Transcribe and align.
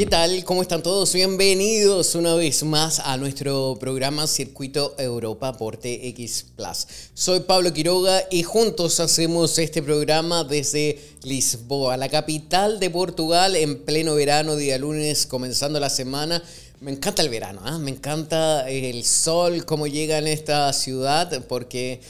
¿Qué 0.00 0.06
tal? 0.06 0.44
¿Cómo 0.44 0.62
están 0.62 0.82
todos? 0.82 1.12
Bienvenidos 1.12 2.14
una 2.14 2.34
vez 2.34 2.62
más 2.62 3.00
a 3.00 3.18
nuestro 3.18 3.76
programa 3.78 4.26
Circuito 4.26 4.94
Europa 4.96 5.52
por 5.58 5.76
TX 5.76 6.46
Plus. 6.56 6.86
Soy 7.12 7.40
Pablo 7.40 7.70
Quiroga 7.74 8.22
y 8.30 8.42
juntos 8.42 8.98
hacemos 8.98 9.58
este 9.58 9.82
programa 9.82 10.42
desde 10.42 10.98
Lisboa, 11.22 11.98
la 11.98 12.08
capital 12.08 12.80
de 12.80 12.88
Portugal, 12.88 13.54
en 13.56 13.84
pleno 13.84 14.14
verano, 14.14 14.56
día 14.56 14.78
lunes, 14.78 15.26
comenzando 15.26 15.78
la 15.78 15.90
semana. 15.90 16.42
Me 16.80 16.92
encanta 16.92 17.20
el 17.20 17.28
verano, 17.28 17.60
¿ah? 17.62 17.76
me 17.76 17.90
encanta 17.90 18.70
el 18.70 19.04
sol, 19.04 19.66
cómo 19.66 19.86
llega 19.86 20.16
en 20.16 20.28
esta 20.28 20.72
ciudad, 20.72 21.44
porque 21.46 22.00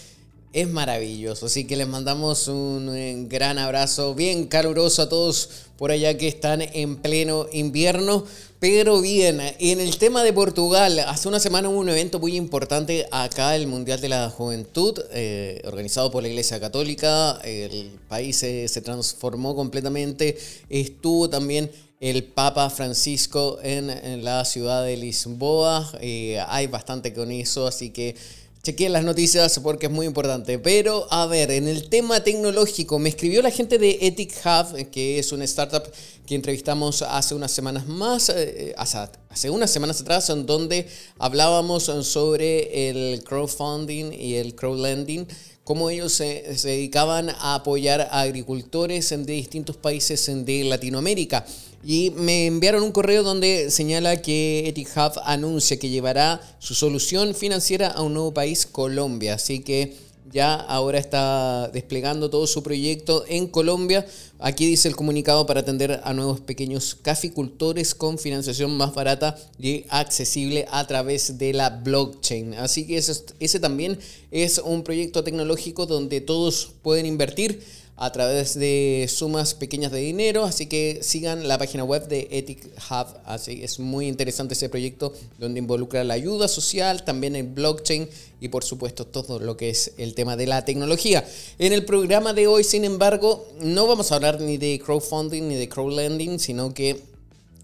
es 0.52 0.68
maravilloso. 0.68 1.46
Así 1.46 1.64
que 1.64 1.76
les 1.76 1.86
mandamos 1.86 2.48
un 2.48 2.94
eh, 2.94 3.24
gran 3.28 3.58
abrazo 3.58 4.14
bien 4.14 4.46
caluroso 4.46 5.02
a 5.02 5.08
todos 5.08 5.48
por 5.76 5.90
allá 5.90 6.16
que 6.18 6.28
están 6.28 6.60
en 6.60 6.96
pleno 6.96 7.46
invierno. 7.52 8.24
Pero 8.58 9.00
bien, 9.00 9.40
en 9.58 9.80
el 9.80 9.96
tema 9.96 10.22
de 10.22 10.34
Portugal, 10.34 10.98
hace 10.98 11.28
una 11.28 11.40
semana 11.40 11.70
hubo 11.70 11.78
un 11.78 11.88
evento 11.88 12.18
muy 12.18 12.36
importante 12.36 13.06
acá, 13.10 13.56
el 13.56 13.66
Mundial 13.66 14.02
de 14.02 14.10
la 14.10 14.28
Juventud, 14.28 15.00
eh, 15.12 15.62
organizado 15.64 16.10
por 16.10 16.22
la 16.22 16.28
Iglesia 16.28 16.60
Católica. 16.60 17.40
El 17.42 17.98
país 18.08 18.36
se, 18.36 18.80
transformó 18.82 19.56
completamente. 19.56 20.36
Estuvo 20.68 21.30
también 21.30 21.70
el 22.00 22.24
Papa 22.24 22.68
Francisco 22.68 23.58
en, 23.62 24.22
la 24.22 24.44
ciudad 24.44 24.84
de 24.84 24.98
Lisboa. 24.98 25.90
Eh, 26.02 26.38
hay 26.46 26.66
bastante 26.66 27.14
con 27.14 27.30
eso, 27.30 27.66
así 27.66 27.88
que 27.88 28.14
Chequeen 28.62 28.92
las 28.92 29.04
noticias 29.04 29.58
porque 29.62 29.86
es 29.86 29.92
muy 29.92 30.04
importante. 30.04 30.58
Pero 30.58 31.06
a 31.10 31.24
ver, 31.26 31.50
en 31.50 31.66
el 31.66 31.88
tema 31.88 32.22
tecnológico, 32.22 32.98
me 32.98 33.08
escribió 33.08 33.40
la 33.40 33.50
gente 33.50 33.78
de 33.78 33.98
Ethic 34.02 34.34
Hub, 34.44 34.90
que 34.90 35.18
es 35.18 35.32
una 35.32 35.44
startup 35.44 35.84
que 36.26 36.34
entrevistamos 36.34 37.00
hace 37.00 37.34
unas 37.34 37.52
semanas 37.52 37.86
más, 37.86 38.28
eh, 38.28 38.74
hace 38.76 39.48
unas 39.48 39.70
semanas 39.70 40.02
atrás, 40.02 40.28
en 40.28 40.44
donde 40.44 40.86
hablábamos 41.18 41.84
sobre 41.84 42.90
el 42.90 43.24
crowdfunding 43.24 44.12
y 44.12 44.34
el 44.34 44.54
crowdlending 44.54 45.26
cómo 45.64 45.88
ellos 45.88 46.12
se, 46.12 46.58
se, 46.58 46.68
dedicaban 46.68 47.30
a 47.30 47.54
apoyar 47.54 48.00
a 48.00 48.22
agricultores 48.22 49.12
en 49.12 49.24
distintos 49.24 49.76
países 49.76 50.26
de 50.44 50.64
Latinoamérica. 50.64 51.46
Y 51.82 52.10
me 52.10 52.46
enviaron 52.46 52.82
un 52.82 52.92
correo 52.92 53.22
donde 53.22 53.70
señala 53.70 54.20
que 54.20 54.68
Etihad 54.68 55.14
anuncia 55.24 55.78
que 55.78 55.88
llevará 55.88 56.40
su 56.58 56.74
solución 56.74 57.34
financiera 57.34 57.88
a 57.88 58.02
un 58.02 58.12
nuevo 58.12 58.34
país, 58.34 58.66
Colombia. 58.66 59.34
Así 59.34 59.60
que 59.60 59.96
ya 60.30 60.54
ahora 60.54 60.98
está 60.98 61.70
desplegando 61.72 62.28
todo 62.28 62.46
su 62.46 62.62
proyecto 62.62 63.24
en 63.28 63.46
Colombia. 63.46 64.06
Aquí 64.38 64.66
dice 64.66 64.88
el 64.88 64.96
comunicado 64.96 65.46
para 65.46 65.60
atender 65.60 66.00
a 66.04 66.12
nuevos 66.12 66.40
pequeños 66.40 66.94
caficultores 66.94 67.94
con 67.94 68.18
financiación 68.18 68.76
más 68.76 68.94
barata 68.94 69.36
y 69.58 69.86
accesible 69.88 70.66
a 70.70 70.86
través 70.86 71.38
de 71.38 71.54
la 71.54 71.70
blockchain. 71.70 72.54
Así 72.54 72.86
que 72.86 72.98
ese, 72.98 73.24
ese 73.40 73.58
también 73.58 73.98
es 74.30 74.58
un 74.58 74.84
proyecto 74.84 75.24
tecnológico 75.24 75.86
donde 75.86 76.20
todos 76.20 76.72
pueden 76.82 77.06
invertir 77.06 77.62
a 78.00 78.10
través 78.12 78.58
de 78.58 79.06
sumas 79.10 79.52
pequeñas 79.52 79.92
de 79.92 79.98
dinero, 79.98 80.44
así 80.44 80.64
que 80.64 81.00
sigan 81.02 81.46
la 81.46 81.58
página 81.58 81.84
web 81.84 82.08
de 82.08 82.28
Ethic 82.30 82.64
Hub, 82.90 83.08
así 83.26 83.60
es 83.62 83.78
muy 83.78 84.08
interesante 84.08 84.54
ese 84.54 84.70
proyecto 84.70 85.12
donde 85.38 85.58
involucra 85.58 86.02
la 86.02 86.14
ayuda 86.14 86.48
social, 86.48 87.04
también 87.04 87.36
el 87.36 87.46
blockchain 87.46 88.08
y 88.40 88.48
por 88.48 88.64
supuesto 88.64 89.06
todo 89.06 89.38
lo 89.38 89.58
que 89.58 89.68
es 89.68 89.92
el 89.98 90.14
tema 90.14 90.34
de 90.38 90.46
la 90.46 90.64
tecnología. 90.64 91.28
En 91.58 91.74
el 91.74 91.84
programa 91.84 92.32
de 92.32 92.46
hoy, 92.46 92.64
sin 92.64 92.86
embargo, 92.86 93.46
no 93.60 93.86
vamos 93.86 94.10
a 94.10 94.14
hablar 94.14 94.40
ni 94.40 94.56
de 94.56 94.80
crowdfunding 94.82 95.42
ni 95.46 95.56
de 95.56 95.68
crowdlending, 95.68 96.38
sino 96.38 96.72
que 96.72 97.09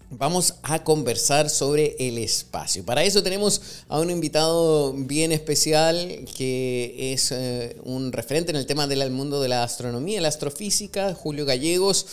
vamos 0.09 0.55
a 0.63 0.83
conversar 0.83 1.49
sobre 1.49 1.95
el 1.99 2.17
espacio. 2.17 2.85
Para 2.85 3.03
eso 3.03 3.23
tenemos 3.23 3.61
a 3.89 3.99
un 3.99 4.09
invitado 4.09 4.93
bien 4.93 5.31
especial 5.31 6.25
que 6.35 7.13
es 7.13 7.31
eh, 7.31 7.77
un 7.83 8.11
referente 8.11 8.51
en 8.51 8.57
el 8.57 8.65
tema 8.65 8.87
del 8.87 9.11
mundo 9.11 9.41
de 9.41 9.49
la 9.49 9.63
astronomía, 9.63 10.21
la 10.21 10.29
astrofísica, 10.29 11.13
Julio 11.13 11.45
Gallegos 11.45 12.05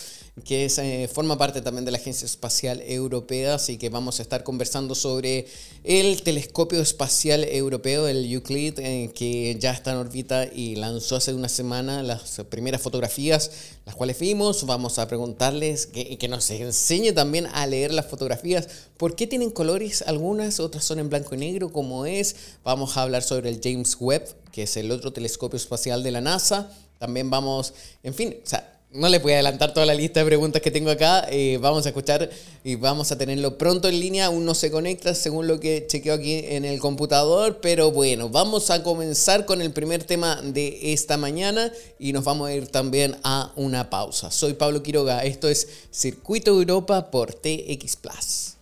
que 0.42 0.66
eh, 0.66 1.08
forma 1.08 1.38
parte 1.38 1.62
también 1.62 1.84
de 1.84 1.92
la 1.92 1.98
Agencia 1.98 2.26
Espacial 2.26 2.82
Europea, 2.84 3.54
así 3.54 3.78
que 3.78 3.88
vamos 3.88 4.18
a 4.18 4.22
estar 4.22 4.42
conversando 4.42 4.96
sobre 4.96 5.46
el 5.84 6.22
telescopio 6.22 6.80
espacial 6.80 7.44
europeo, 7.44 8.08
el 8.08 8.24
Euclid, 8.32 8.80
eh, 8.80 9.12
que 9.14 9.56
ya 9.60 9.70
está 9.70 9.92
en 9.92 9.98
órbita 9.98 10.46
y 10.52 10.74
lanzó 10.74 11.14
hace 11.16 11.32
una 11.34 11.48
semana 11.48 12.02
las 12.02 12.40
primeras 12.50 12.82
fotografías, 12.82 13.52
las 13.86 13.94
cuales 13.94 14.18
vimos. 14.18 14.66
Vamos 14.66 14.98
a 14.98 15.06
preguntarles 15.06 15.86
que, 15.86 16.18
que 16.18 16.26
nos 16.26 16.50
enseñe 16.50 17.12
también 17.12 17.46
a 17.52 17.64
leer 17.68 17.94
las 17.94 18.06
fotografías, 18.06 18.68
por 18.96 19.14
qué 19.14 19.28
tienen 19.28 19.50
colores 19.50 20.02
algunas, 20.02 20.58
otras 20.58 20.84
son 20.84 20.98
en 20.98 21.10
blanco 21.10 21.36
y 21.36 21.38
negro, 21.38 21.70
como 21.70 22.06
es. 22.06 22.34
Vamos 22.64 22.96
a 22.96 23.02
hablar 23.02 23.22
sobre 23.22 23.50
el 23.50 23.60
James 23.62 23.96
Webb, 24.00 24.34
que 24.50 24.64
es 24.64 24.76
el 24.76 24.90
otro 24.90 25.12
telescopio 25.12 25.56
espacial 25.56 26.02
de 26.02 26.10
la 26.10 26.20
NASA. 26.20 26.72
También 26.98 27.30
vamos, 27.30 27.72
en 28.02 28.14
fin, 28.14 28.36
o 28.42 28.48
sea, 28.48 28.73
no 28.94 29.08
les 29.08 29.20
voy 29.20 29.32
a 29.32 29.36
adelantar 29.36 29.74
toda 29.74 29.86
la 29.86 29.94
lista 29.94 30.20
de 30.20 30.26
preguntas 30.26 30.62
que 30.62 30.70
tengo 30.70 30.88
acá. 30.88 31.26
Eh, 31.28 31.58
vamos 31.60 31.84
a 31.84 31.88
escuchar 31.88 32.30
y 32.62 32.76
vamos 32.76 33.10
a 33.10 33.18
tenerlo 33.18 33.58
pronto 33.58 33.88
en 33.88 33.98
línea. 33.98 34.26
Aún 34.26 34.44
no 34.44 34.54
se 34.54 34.70
conecta 34.70 35.14
según 35.14 35.48
lo 35.48 35.58
que 35.58 35.86
chequeo 35.88 36.14
aquí 36.14 36.44
en 36.46 36.64
el 36.64 36.78
computador. 36.78 37.58
Pero 37.60 37.90
bueno, 37.90 38.28
vamos 38.28 38.70
a 38.70 38.84
comenzar 38.84 39.46
con 39.46 39.60
el 39.60 39.72
primer 39.72 40.04
tema 40.04 40.40
de 40.42 40.92
esta 40.92 41.16
mañana 41.16 41.72
y 41.98 42.12
nos 42.12 42.22
vamos 42.22 42.48
a 42.48 42.54
ir 42.54 42.68
también 42.68 43.16
a 43.24 43.52
una 43.56 43.90
pausa. 43.90 44.30
Soy 44.30 44.54
Pablo 44.54 44.80
Quiroga. 44.84 45.24
Esto 45.24 45.48
es 45.48 45.66
Circuito 45.92 46.52
Europa 46.52 47.10
por 47.10 47.34
TX 47.34 47.96
Plus. 47.96 48.53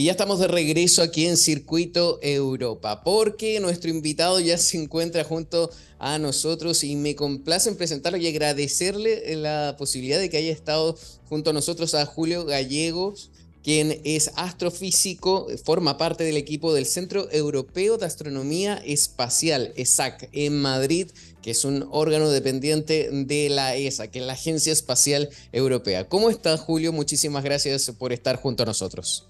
Y 0.00 0.04
ya 0.04 0.12
estamos 0.12 0.38
de 0.38 0.48
regreso 0.48 1.02
aquí 1.02 1.26
en 1.26 1.36
Circuito 1.36 2.20
Europa, 2.22 3.04
porque 3.04 3.60
nuestro 3.60 3.90
invitado 3.90 4.40
ya 4.40 4.56
se 4.56 4.78
encuentra 4.78 5.24
junto 5.24 5.70
a 5.98 6.18
nosotros 6.18 6.84
y 6.84 6.96
me 6.96 7.14
complace 7.14 7.68
en 7.68 7.76
presentarlo 7.76 8.16
y 8.16 8.26
agradecerle 8.26 9.36
la 9.36 9.74
posibilidad 9.76 10.18
de 10.18 10.30
que 10.30 10.38
haya 10.38 10.52
estado 10.52 10.96
junto 11.28 11.50
a 11.50 11.52
nosotros 11.52 11.92
a 11.92 12.06
Julio 12.06 12.46
Gallegos, 12.46 13.30
quien 13.62 14.00
es 14.04 14.30
astrofísico, 14.36 15.48
forma 15.66 15.98
parte 15.98 16.24
del 16.24 16.38
equipo 16.38 16.72
del 16.72 16.86
Centro 16.86 17.30
Europeo 17.30 17.98
de 17.98 18.06
Astronomía 18.06 18.82
Espacial, 18.86 19.74
ESAC, 19.76 20.30
en 20.32 20.62
Madrid, 20.62 21.08
que 21.42 21.50
es 21.50 21.66
un 21.66 21.86
órgano 21.90 22.30
dependiente 22.30 23.10
de 23.12 23.50
la 23.50 23.76
ESA, 23.76 24.10
que 24.10 24.20
es 24.20 24.24
la 24.24 24.32
Agencia 24.32 24.72
Espacial 24.72 25.28
Europea. 25.52 26.08
¿Cómo 26.08 26.30
está 26.30 26.56
Julio? 26.56 26.90
Muchísimas 26.90 27.44
gracias 27.44 27.92
por 27.98 28.14
estar 28.14 28.36
junto 28.36 28.62
a 28.62 28.66
nosotros. 28.66 29.29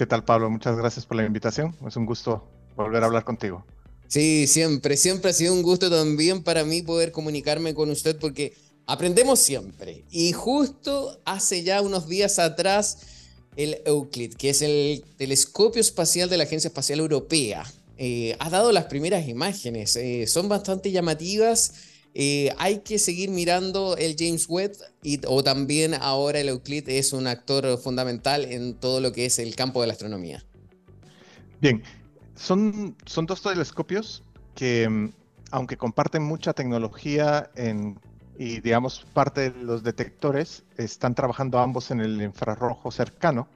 ¿Qué 0.00 0.06
tal, 0.06 0.24
Pablo? 0.24 0.48
Muchas 0.48 0.78
gracias 0.78 1.04
por 1.04 1.18
la 1.18 1.26
invitación. 1.26 1.76
Es 1.86 1.94
un 1.94 2.06
gusto 2.06 2.48
volver 2.74 3.02
a 3.02 3.06
hablar 3.06 3.22
contigo. 3.22 3.66
Sí, 4.08 4.46
siempre, 4.46 4.96
siempre 4.96 5.30
ha 5.30 5.34
sido 5.34 5.52
un 5.52 5.60
gusto 5.60 5.90
también 5.90 6.42
para 6.42 6.64
mí 6.64 6.80
poder 6.80 7.12
comunicarme 7.12 7.74
con 7.74 7.90
usted 7.90 8.16
porque 8.18 8.54
aprendemos 8.86 9.40
siempre. 9.40 10.06
Y 10.10 10.32
justo 10.32 11.20
hace 11.26 11.64
ya 11.64 11.82
unos 11.82 12.08
días 12.08 12.38
atrás, 12.38 13.00
el 13.56 13.82
Euclid, 13.84 14.32
que 14.36 14.48
es 14.48 14.62
el 14.62 15.04
telescopio 15.18 15.82
espacial 15.82 16.30
de 16.30 16.38
la 16.38 16.44
Agencia 16.44 16.68
Espacial 16.68 17.00
Europea, 17.00 17.70
eh, 17.98 18.36
ha 18.38 18.48
dado 18.48 18.72
las 18.72 18.86
primeras 18.86 19.28
imágenes. 19.28 19.96
Eh, 19.96 20.26
son 20.26 20.48
bastante 20.48 20.92
llamativas 20.92 21.74
eh, 22.14 22.52
hay 22.58 22.80
que 22.80 22.98
seguir 22.98 23.30
mirando 23.30 23.96
el 23.96 24.16
James 24.18 24.48
Webb 24.48 24.72
y, 25.02 25.20
o 25.26 25.42
también 25.42 25.94
ahora 25.94 26.40
el 26.40 26.48
Euclid 26.48 26.88
es 26.88 27.12
un 27.12 27.26
actor 27.26 27.78
fundamental 27.78 28.44
en 28.44 28.74
todo 28.74 29.00
lo 29.00 29.12
que 29.12 29.26
es 29.26 29.38
el 29.38 29.54
campo 29.54 29.80
de 29.80 29.86
la 29.86 29.92
astronomía. 29.92 30.44
Bien, 31.60 31.82
son, 32.34 32.96
son 33.06 33.26
dos 33.26 33.42
telescopios 33.42 34.24
que, 34.54 34.88
mm, 34.88 35.12
aunque 35.50 35.76
comparten 35.76 36.22
mucha 36.22 36.52
tecnología 36.52 37.50
en, 37.54 37.98
y, 38.40 38.60
digamos, 38.60 39.04
parte 39.12 39.50
de 39.50 39.62
los 39.62 39.82
detectores, 39.82 40.64
están 40.78 41.14
trabajando 41.14 41.58
ambos 41.58 41.90
en 41.90 42.00
el 42.00 42.22
infrarrojo 42.22 42.90
cercano. 42.90 43.46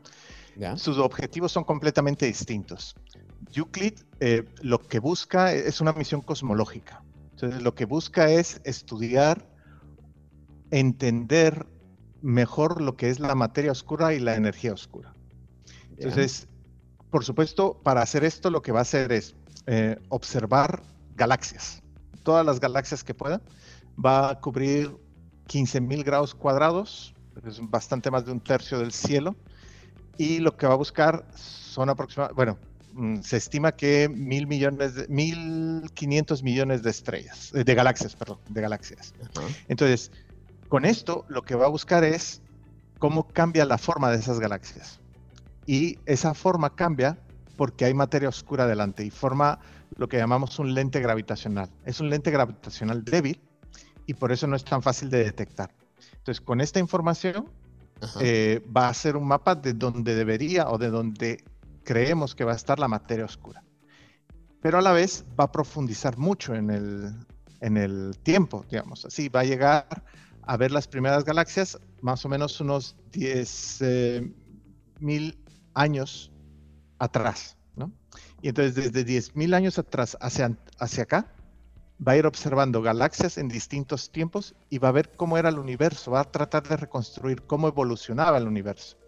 Sus 0.77 0.99
objetivos 0.99 1.51
son 1.51 1.65
completamente 1.65 2.27
distintos. 2.27 2.95
Euclid 3.55 3.95
eh, 4.21 4.45
lo 4.61 4.79
que 4.79 4.99
busca 4.99 5.55
es 5.55 5.81
una 5.81 5.95
misión 5.95 6.21
cosmológica. 6.21 7.03
Entonces, 7.45 7.63
lo 7.63 7.75
que 7.75 7.85
busca 7.85 8.31
es 8.31 8.61
estudiar, 8.65 9.47
entender 10.71 11.67
mejor 12.23 12.81
lo 12.81 12.97
que 12.97 13.11
es 13.11 13.21
la 13.21 13.35
materia 13.35 13.71
oscura 13.71 14.15
y 14.15 14.19
la 14.19 14.35
energía 14.35 14.73
oscura. 14.73 15.15
Entonces, 15.99 16.49
por 17.11 17.23
supuesto, 17.23 17.81
para 17.83 18.01
hacer 18.01 18.25
esto 18.25 18.51
lo 18.51 18.63
que 18.63 18.73
va 18.73 18.79
a 18.79 18.83
hacer 18.83 19.13
es 19.13 19.37
eh, 19.67 19.99
observar 20.09 20.83
galaxias, 21.17 21.83
todas 22.23 22.47
las 22.47 22.61
galaxias 22.61 23.05
que 23.05 23.13
pueda. 23.13 23.43
Va 24.03 24.31
a 24.31 24.41
cubrir 24.41 24.97
15.000 25.49 26.03
grados 26.03 26.35
cuadrados, 26.35 27.15
es 27.47 27.61
bastante 27.61 28.11
más 28.11 28.25
de 28.25 28.33
un 28.33 28.41
tercio 28.41 28.79
del 28.79 28.93
cielo. 28.93 29.37
Y 30.17 30.39
lo 30.39 30.57
que 30.57 30.67
va 30.67 30.73
a 30.73 30.77
buscar 30.77 31.27
son 31.35 31.91
aproximadamente, 31.91 32.37
bueno, 32.37 32.59
se 33.23 33.37
estima 33.37 33.73
que 33.73 34.09
mil 34.09 34.47
millones, 34.47 34.95
de, 34.95 35.09
mil 35.09 35.91
quinientos 35.95 36.43
millones 36.43 36.83
de 36.83 36.91
estrellas, 36.91 37.53
eh, 37.55 37.65
de 37.65 37.75
galaxias, 37.75 38.15
perdón, 38.15 38.39
de 38.49 38.61
galaxias. 38.61 39.15
Entonces, 39.69 40.11
Con 40.69 40.85
esto 40.85 41.25
lo 41.29 41.43
que 41.43 41.55
va 41.55 41.67
a 41.67 41.69
buscar 41.69 42.03
es 42.05 42.43
cómo 42.99 43.29
cambia 43.29 43.65
la 43.65 43.79
forma 43.79 44.11
de 44.11 44.17
esas 44.17 44.41
galaxias. 44.41 44.99
Y 45.67 45.99
esa 46.07 46.35
forma 46.35 46.75
cambia 46.75 47.19
porque 47.57 47.85
hay 47.85 47.95
materia 47.95 48.29
oscura 48.29 48.67
delante 48.67 49.05
y 49.05 49.11
forma 49.11 49.61
lo 49.97 50.09
que 50.09 50.17
llamamos 50.17 50.59
un 50.59 50.75
lente 50.75 51.01
gravitacional. 51.01 51.71
Es 51.85 52.01
un 52.01 52.11
lente 52.11 52.31
gravitacional 52.31 53.05
débil 53.05 53.41
y 54.07 54.15
por 54.15 54.33
eso 54.33 54.47
no 54.47 54.57
es 54.57 54.65
tan 54.65 54.83
fácil 54.83 55.11
de 55.11 55.23
detectar. 55.25 55.71
Entonces, 56.19 56.41
con 56.41 56.61
esta 56.61 56.81
información 56.81 57.49
eh, 58.21 58.61
va 58.75 58.89
a 58.89 58.95
ser 58.95 59.17
un 59.17 59.27
mapa 59.27 59.55
de 59.55 59.73
donde 59.73 60.15
debería 60.15 60.69
o 60.69 60.79
de 60.79 60.91
donde 60.91 61.45
creemos 61.85 62.35
que 62.35 62.45
va 62.45 62.53
a 62.53 62.57
estar 62.57 62.79
la 62.79 62.89
materia 62.89 63.25
oscura. 63.25 63.63
Pero 64.61 64.79
a 64.79 64.83
la 64.83 64.93
vez 64.93 65.25
va 65.39 65.45
a 65.45 65.53
profundizar 65.53 66.17
mucho 66.17 66.55
en 66.55 66.71
el, 66.71 67.15
en 67.61 67.77
el 67.77 68.19
tiempo, 68.23 68.65
digamos. 68.71 69.05
Así 69.05 69.29
va 69.29 69.41
a 69.41 69.45
llegar 69.45 69.87
a 70.43 70.57
ver 70.57 70.73
las 70.73 70.89
primeras 70.89 71.25
galaxias 71.25 71.79
más 72.01 72.25
o 72.25 72.29
menos 72.29 72.61
unos 72.61 72.97
10 73.13 73.79
eh, 73.83 74.35
mil 75.01 75.39
años 75.75 76.33
atrás, 76.99 77.57
¿no? 77.77 77.93
Y 78.41 78.49
entonces 78.49 78.75
desde 78.75 79.05
10.000 79.07 79.55
años 79.55 79.79
atrás 79.79 80.17
hacia, 80.21 80.57
hacia 80.79 81.03
acá, 81.03 81.33
va 82.07 82.13
a 82.13 82.17
ir 82.17 82.27
observando 82.27 82.83
galaxias 82.83 83.39
en 83.39 83.49
distintos 83.49 84.11
tiempos 84.11 84.55
y 84.69 84.79
va 84.79 84.89
a 84.89 84.93
ver 84.93 85.13
cómo 85.17 85.39
era 85.39 85.49
el 85.49 85.59
universo, 85.59 86.11
va 86.11 86.21
a 86.21 86.31
tratar 86.31 86.63
de 86.69 86.77
reconstruir 86.77 87.43
cómo 87.43 87.69
evolucionaba 87.69 88.39
el 88.39 88.47
universo 88.47 88.99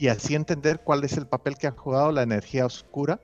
y 0.00 0.08
así 0.08 0.34
entender 0.34 0.80
cuál 0.80 1.04
es 1.04 1.18
el 1.18 1.26
papel 1.26 1.58
que 1.58 1.66
ha 1.66 1.72
jugado 1.72 2.10
la 2.10 2.22
energía 2.22 2.64
oscura 2.64 3.20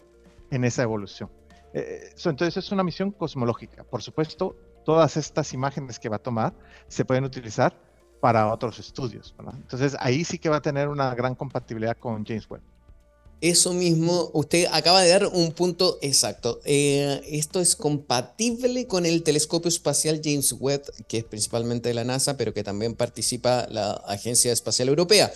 en 0.51 0.63
esa 0.63 0.83
evolución. 0.83 1.31
Eh, 1.73 2.11
entonces 2.23 2.59
es 2.59 2.71
una 2.71 2.85
misión 2.85 3.13
cosmológica. 3.13 3.83
Por 3.85 4.03
supuesto, 4.03 4.55
todas 4.85 5.17
estas 5.17 5.55
imágenes 5.55 5.99
que 5.99 6.11
va 6.11 6.17
a 6.17 6.23
tomar 6.23 6.53
se 6.87 7.07
pueden 7.07 7.25
utilizar 7.25 7.75
para 8.21 8.53
otros 8.53 8.79
estudios. 8.79 9.35
Entonces 9.55 9.97
ahí 10.01 10.23
sí 10.23 10.39
que 10.39 10.51
va 10.51 10.57
a 10.57 10.61
tener 10.61 10.89
una 10.89 11.15
gran 11.15 11.35
compatibilidad 11.35 11.97
con 11.97 12.27
James 12.27 12.47
Webb. 12.51 12.63
Eso 13.41 13.73
mismo, 13.73 14.31
usted 14.35 14.67
acaba 14.71 15.03
de 15.03 15.11
dar 15.11 15.27
un 15.27 15.53
punto 15.53 15.99
exacto. 16.03 16.61
Eh, 16.65 17.23
esto 17.27 17.61
es 17.61 17.75
compatible 17.77 18.87
con 18.87 19.07
el 19.07 19.23
telescopio 19.23 19.69
espacial 19.69 20.21
James 20.23 20.55
Webb, 20.59 20.85
que 21.07 21.19
es 21.19 21.25
principalmente 21.25 21.89
de 21.89 21.95
la 21.95 22.05
NASA, 22.05 22.37
pero 22.37 22.53
que 22.53 22.65
también 22.65 22.95
participa 22.95 23.67
la 23.71 23.93
Agencia 24.07 24.53
Espacial 24.53 24.89
Europea. 24.89 25.33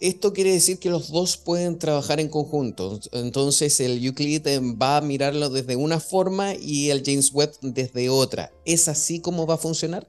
Esto 0.00 0.32
quiere 0.32 0.52
decir 0.52 0.78
que 0.78 0.90
los 0.90 1.10
dos 1.10 1.36
pueden 1.36 1.78
trabajar 1.78 2.20
en 2.20 2.28
conjunto. 2.28 3.00
Entonces 3.12 3.80
el 3.80 4.04
Euclid 4.04 4.46
eh, 4.46 4.60
va 4.60 4.98
a 4.98 5.00
mirarlo 5.00 5.48
desde 5.48 5.76
una 5.76 6.00
forma 6.00 6.54
y 6.54 6.90
el 6.90 7.02
James 7.04 7.32
Webb 7.32 7.52
desde 7.62 8.10
otra. 8.10 8.50
¿Es 8.64 8.88
así 8.88 9.20
como 9.20 9.46
va 9.46 9.54
a 9.54 9.58
funcionar? 9.58 10.06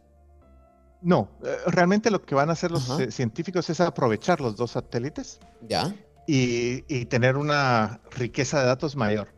No, 1.02 1.30
eh, 1.44 1.56
realmente 1.68 2.12
lo 2.12 2.22
que 2.22 2.36
van 2.36 2.50
a 2.50 2.54
hacer 2.54 2.72
los 2.72 2.90
científicos 3.12 3.70
es 3.70 3.80
aprovechar 3.80 4.42
los 4.42 4.56
dos 4.56 4.72
satélites. 4.72 5.40
Ya 5.68 5.96
y, 6.28 7.06
tener 7.06 7.38
una 7.38 8.02
riqueza 8.12 8.60
de 8.60 8.68
datos 8.68 8.96
mayor. 8.96 9.30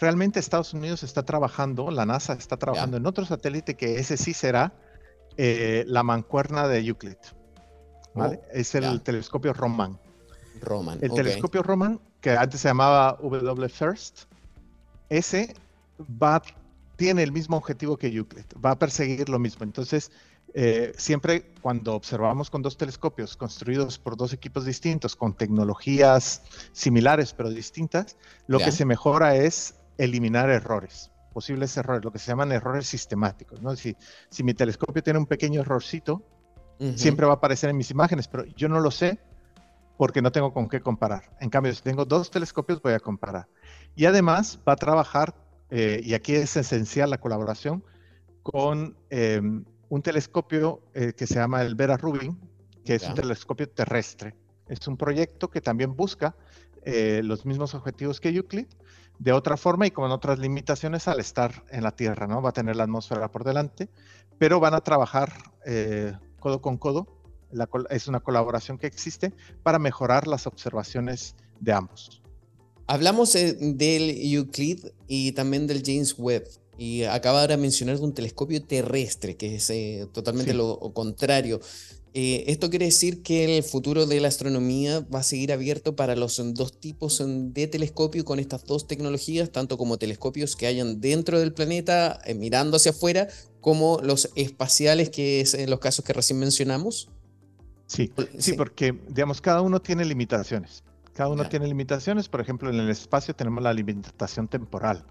Realmente 0.00 0.40
Estados 0.40 0.74
Unidos 0.74 1.04
está 1.04 1.22
trabajando, 1.22 1.90
la 1.90 2.04
NASA 2.04 2.32
está 2.32 2.56
trabajando 2.56 2.96
en 2.96 3.06
otro 3.06 3.24
satélite 3.24 3.76
que 3.76 4.00
ese 4.00 4.16
sí 4.16 4.34
será 4.34 4.72
eh, 5.36 5.84
la 5.86 6.02
mancuerna 6.02 6.66
de 6.66 6.80
Euclid. 6.80 7.16
¿Vale? 8.14 8.40
Oh, 8.42 8.48
es 8.52 8.74
el 8.74 9.00
telescopio 9.02 9.52
Roman. 9.52 9.98
Roman. 10.60 10.98
El 11.02 11.12
telescopio 11.12 11.62
Roman, 11.62 12.00
que 12.20 12.30
antes 12.30 12.60
se 12.60 12.68
llamaba 12.68 13.18
W 13.20 13.68
First, 13.68 14.24
ese 15.08 15.54
va, 16.00 16.42
tiene 16.96 17.22
el 17.22 17.32
mismo 17.32 17.56
objetivo 17.56 17.96
que 17.96 18.08
Euclid, 18.08 18.44
va 18.64 18.72
a 18.72 18.78
perseguir 18.78 19.28
lo 19.28 19.38
mismo. 19.38 19.64
Entonces, 19.64 20.10
eh, 20.54 20.92
siempre 20.96 21.46
cuando 21.62 21.94
observamos 21.94 22.50
con 22.50 22.60
dos 22.60 22.76
telescopios 22.76 23.36
construidos 23.36 23.98
por 23.98 24.16
dos 24.16 24.32
equipos 24.32 24.66
distintos, 24.66 25.16
con 25.16 25.34
tecnologías 25.34 26.42
similares 26.72 27.32
pero 27.32 27.50
distintas, 27.50 28.16
lo 28.46 28.58
que 28.58 28.70
se 28.70 28.84
mejora 28.84 29.34
es 29.36 29.74
eliminar 29.96 30.50
errores, 30.50 31.10
posibles 31.32 31.76
errores, 31.76 32.04
lo 32.04 32.12
que 32.12 32.18
se 32.18 32.26
llaman 32.28 32.52
errores 32.52 32.86
sistemáticos. 32.86 33.62
¿no? 33.62 33.74
Si, 33.76 33.96
si 34.28 34.42
mi 34.42 34.52
telescopio 34.52 35.02
tiene 35.02 35.18
un 35.18 35.26
pequeño 35.26 35.62
errorcito, 35.62 36.22
siempre 36.96 37.26
va 37.26 37.32
a 37.32 37.36
aparecer 37.36 37.70
en 37.70 37.76
mis 37.76 37.90
imágenes, 37.90 38.28
pero 38.28 38.44
yo 38.56 38.68
no 38.68 38.80
lo 38.80 38.90
sé 38.90 39.18
porque 39.96 40.22
no 40.22 40.32
tengo 40.32 40.52
con 40.52 40.68
qué 40.68 40.80
comparar. 40.80 41.36
En 41.40 41.50
cambio, 41.50 41.74
si 41.74 41.82
tengo 41.82 42.04
dos 42.04 42.30
telescopios, 42.30 42.82
voy 42.82 42.94
a 42.94 43.00
comparar. 43.00 43.46
Y 43.94 44.06
además 44.06 44.58
va 44.66 44.72
a 44.72 44.76
trabajar, 44.76 45.34
eh, 45.70 46.00
y 46.02 46.14
aquí 46.14 46.34
es 46.34 46.56
esencial 46.56 47.10
la 47.10 47.18
colaboración, 47.18 47.84
con 48.42 48.96
em, 49.10 49.64
un 49.88 50.02
telescopio 50.02 50.80
eh, 50.94 51.12
que 51.16 51.26
se 51.26 51.34
llama 51.34 51.62
el 51.62 51.74
Vera 51.74 51.96
Rubin, 51.96 52.38
que 52.84 52.96
es 52.96 53.06
un 53.06 53.14
telescopio 53.14 53.68
terrestre. 53.68 54.34
Es 54.66 54.88
un 54.88 54.96
proyecto 54.96 55.50
que 55.50 55.60
también 55.60 55.94
busca 55.94 56.34
eh, 56.84 57.20
los 57.22 57.46
mismos 57.46 57.74
objetivos 57.74 58.20
que 58.20 58.30
Euclid, 58.30 58.66
de 59.18 59.32
otra 59.32 59.56
forma 59.56 59.86
y 59.86 59.92
con 59.92 60.10
otras 60.10 60.38
limitaciones 60.38 61.06
al 61.06 61.20
estar 61.20 61.64
en 61.70 61.84
la 61.84 61.92
Tierra, 61.92 62.26
¿no? 62.26 62.42
Va 62.42 62.50
a 62.50 62.52
tener 62.52 62.74
la 62.74 62.84
atmósfera 62.84 63.30
por 63.30 63.44
delante, 63.44 63.88
pero 64.38 64.58
van 64.58 64.74
a 64.74 64.80
trabajar 64.80 65.32
eh, 65.64 66.16
codo 66.42 66.60
con 66.60 66.76
codo. 66.76 67.06
es 67.90 68.08
una 68.08 68.20
colaboración 68.20 68.76
que 68.78 68.86
existe 68.86 69.32
para 69.62 69.78
mejorar 69.78 70.26
las 70.26 70.46
observaciones 70.46 71.36
de 71.60 71.72
ambos. 71.72 72.22
Hablamos 72.86 73.32
del 73.32 74.10
Euclid 74.34 74.86
y 75.06 75.32
también 75.32 75.66
del 75.66 75.82
James 75.84 76.14
Webb. 76.18 76.48
Y 76.78 77.04
acaba 77.04 77.46
de 77.46 77.56
mencionar 77.56 78.00
un 78.00 78.12
telescopio 78.12 78.62
terrestre, 78.64 79.36
que 79.36 79.56
es 79.56 79.70
eh, 79.70 80.08
totalmente 80.12 80.52
lo 80.52 80.78
contrario. 80.92 81.60
Eh, 82.14 82.44
esto 82.48 82.68
quiere 82.68 82.84
decir 82.84 83.22
que 83.22 83.56
el 83.56 83.62
futuro 83.62 84.04
de 84.04 84.20
la 84.20 84.28
astronomía 84.28 85.00
va 85.00 85.20
a 85.20 85.22
seguir 85.22 85.50
abierto 85.50 85.96
para 85.96 86.14
los 86.14 86.40
dos 86.54 86.78
tipos 86.78 87.22
de 87.26 87.66
telescopio 87.66 88.24
con 88.24 88.38
estas 88.38 88.64
dos 88.64 88.86
tecnologías, 88.86 89.50
tanto 89.50 89.78
como 89.78 89.96
telescopios 89.96 90.54
que 90.54 90.66
hayan 90.66 91.00
dentro 91.00 91.40
del 91.40 91.54
planeta 91.54 92.20
eh, 92.26 92.34
mirando 92.34 92.76
hacia 92.76 92.90
afuera, 92.90 93.28
como 93.62 93.98
los 94.02 94.30
espaciales, 94.34 95.08
que 95.08 95.40
es 95.40 95.54
en 95.54 95.70
los 95.70 95.80
casos 95.80 96.04
que 96.04 96.12
recién 96.12 96.38
mencionamos. 96.38 97.08
Sí, 97.86 98.12
sí, 98.38 98.54
porque 98.54 98.98
digamos, 99.08 99.40
cada 99.40 99.62
uno 99.62 99.80
tiene 99.80 100.04
limitaciones. 100.04 100.82
Cada 101.14 101.28
uno 101.28 101.48
tiene 101.48 101.66
limitaciones, 101.66 102.28
por 102.28 102.40
ejemplo, 102.40 102.70
en 102.70 102.76
el 102.76 102.88
espacio 102.88 103.34
tenemos 103.34 103.62
la 103.62 103.72
limitación 103.72 104.48
temporal. 104.48 105.04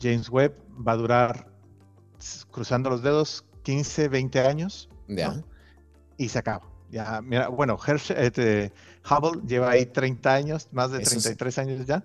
James 0.00 0.28
Webb 0.28 0.54
va 0.86 0.92
a 0.92 0.96
durar, 0.96 1.48
cruzando 2.50 2.90
los 2.90 3.02
dedos, 3.02 3.44
15, 3.62 4.08
20 4.08 4.40
años. 4.40 4.88
Y 6.16 6.28
se 6.28 6.38
acaba. 6.38 6.62
Ya, 6.90 7.20
mira, 7.20 7.48
bueno, 7.48 7.78
Herschel, 7.84 8.16
este, 8.18 8.72
Hubble 9.08 9.42
lleva 9.46 9.70
ahí 9.70 9.86
30 9.86 10.32
años, 10.32 10.68
más 10.72 10.92
de 10.92 11.00
33 11.00 11.58
años 11.58 11.86
ya. 11.86 12.04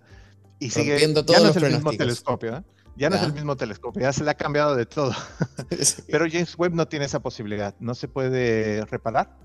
Y 0.59 0.69
sigue. 0.69 0.99
Ya 0.99 1.39
no 1.39 1.49
es 1.49 1.55
el 1.55 1.71
mismo 1.73 1.91
telescopio, 1.91 2.57
¿eh? 2.57 2.63
Ya 2.97 3.09
no 3.09 3.15
es 3.15 3.23
el 3.23 3.33
mismo 3.33 3.55
telescopio, 3.55 4.01
ya 4.01 4.11
se 4.11 4.23
le 4.23 4.31
ha 4.31 4.33
cambiado 4.35 4.75
de 4.75 4.85
todo. 4.85 5.13
Pero 6.09 6.25
James 6.29 6.55
Webb 6.57 6.73
no 6.73 6.87
tiene 6.87 7.05
esa 7.05 7.21
posibilidad. 7.21 7.73
No 7.79 7.95
se 7.95 8.07
puede 8.07 8.85
reparar, 8.85 9.37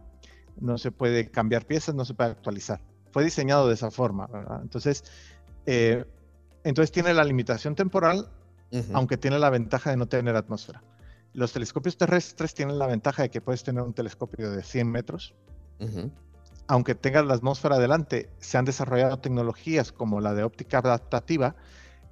no 0.61 0.79
se 0.79 0.91
puede 0.91 1.31
cambiar 1.31 1.65
piezas, 1.65 1.95
no 1.95 2.05
se 2.05 2.15
puede 2.15 2.31
actualizar. 2.31 2.81
Fue 3.13 3.25
diseñado 3.25 3.69
de 3.69 3.75
esa 3.75 3.91
forma, 3.91 4.27
¿verdad? 4.27 4.61
Entonces, 4.63 5.05
eh, 5.65 6.05
entonces 6.65 6.93
tiene 6.93 7.15
la 7.15 7.25
limitación 7.25 7.75
temporal, 7.75 8.29
aunque 8.93 9.17
tiene 9.17 9.39
la 9.39 9.49
ventaja 9.49 9.91
de 9.91 9.97
no 9.97 10.07
tener 10.07 10.37
atmósfera. 10.37 10.83
Los 11.37 11.53
telescopios 11.53 11.99
terrestres 11.99 12.55
tienen 12.55 12.79
la 12.79 12.87
ventaja 12.87 13.25
de 13.25 13.29
que 13.29 13.43
puedes 13.43 13.63
tener 13.63 13.83
un 13.83 13.93
telescopio 13.93 14.51
de 14.51 14.63
100 14.63 14.91
metros. 14.91 15.35
Aunque 16.67 16.95
tengas 16.95 17.27
la 17.27 17.35
atmósfera 17.35 17.77
adelante, 17.77 18.31
se 18.39 18.57
han 18.57 18.65
desarrollado 18.65 19.19
tecnologías 19.19 19.93
como 19.93 20.23
la 20.23 20.33
de 20.33 20.45
óptica 20.45 20.79
adaptativa 20.79 21.55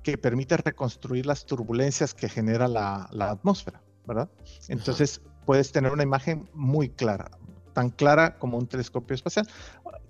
que 0.03 0.19
permite 0.19 0.59
reconstruir 0.59 1.25
las 1.25 1.47
turbulencias 1.47 2.13
que 2.13 2.29
genera 2.29 2.69
la, 2.69 3.09
atmósfera, 3.19 3.81
¿verdad? 4.07 4.29
Entonces 4.69 5.23
puedes 5.47 5.73
tener 5.73 5.91
una 5.91 6.03
imagen 6.03 6.51
muy 6.53 6.91
clara, 6.91 7.31
tan 7.73 7.89
clara 7.89 8.39
como 8.39 8.59
un 8.59 8.67
telescopio 8.67 9.15
espacial. 9.15 9.49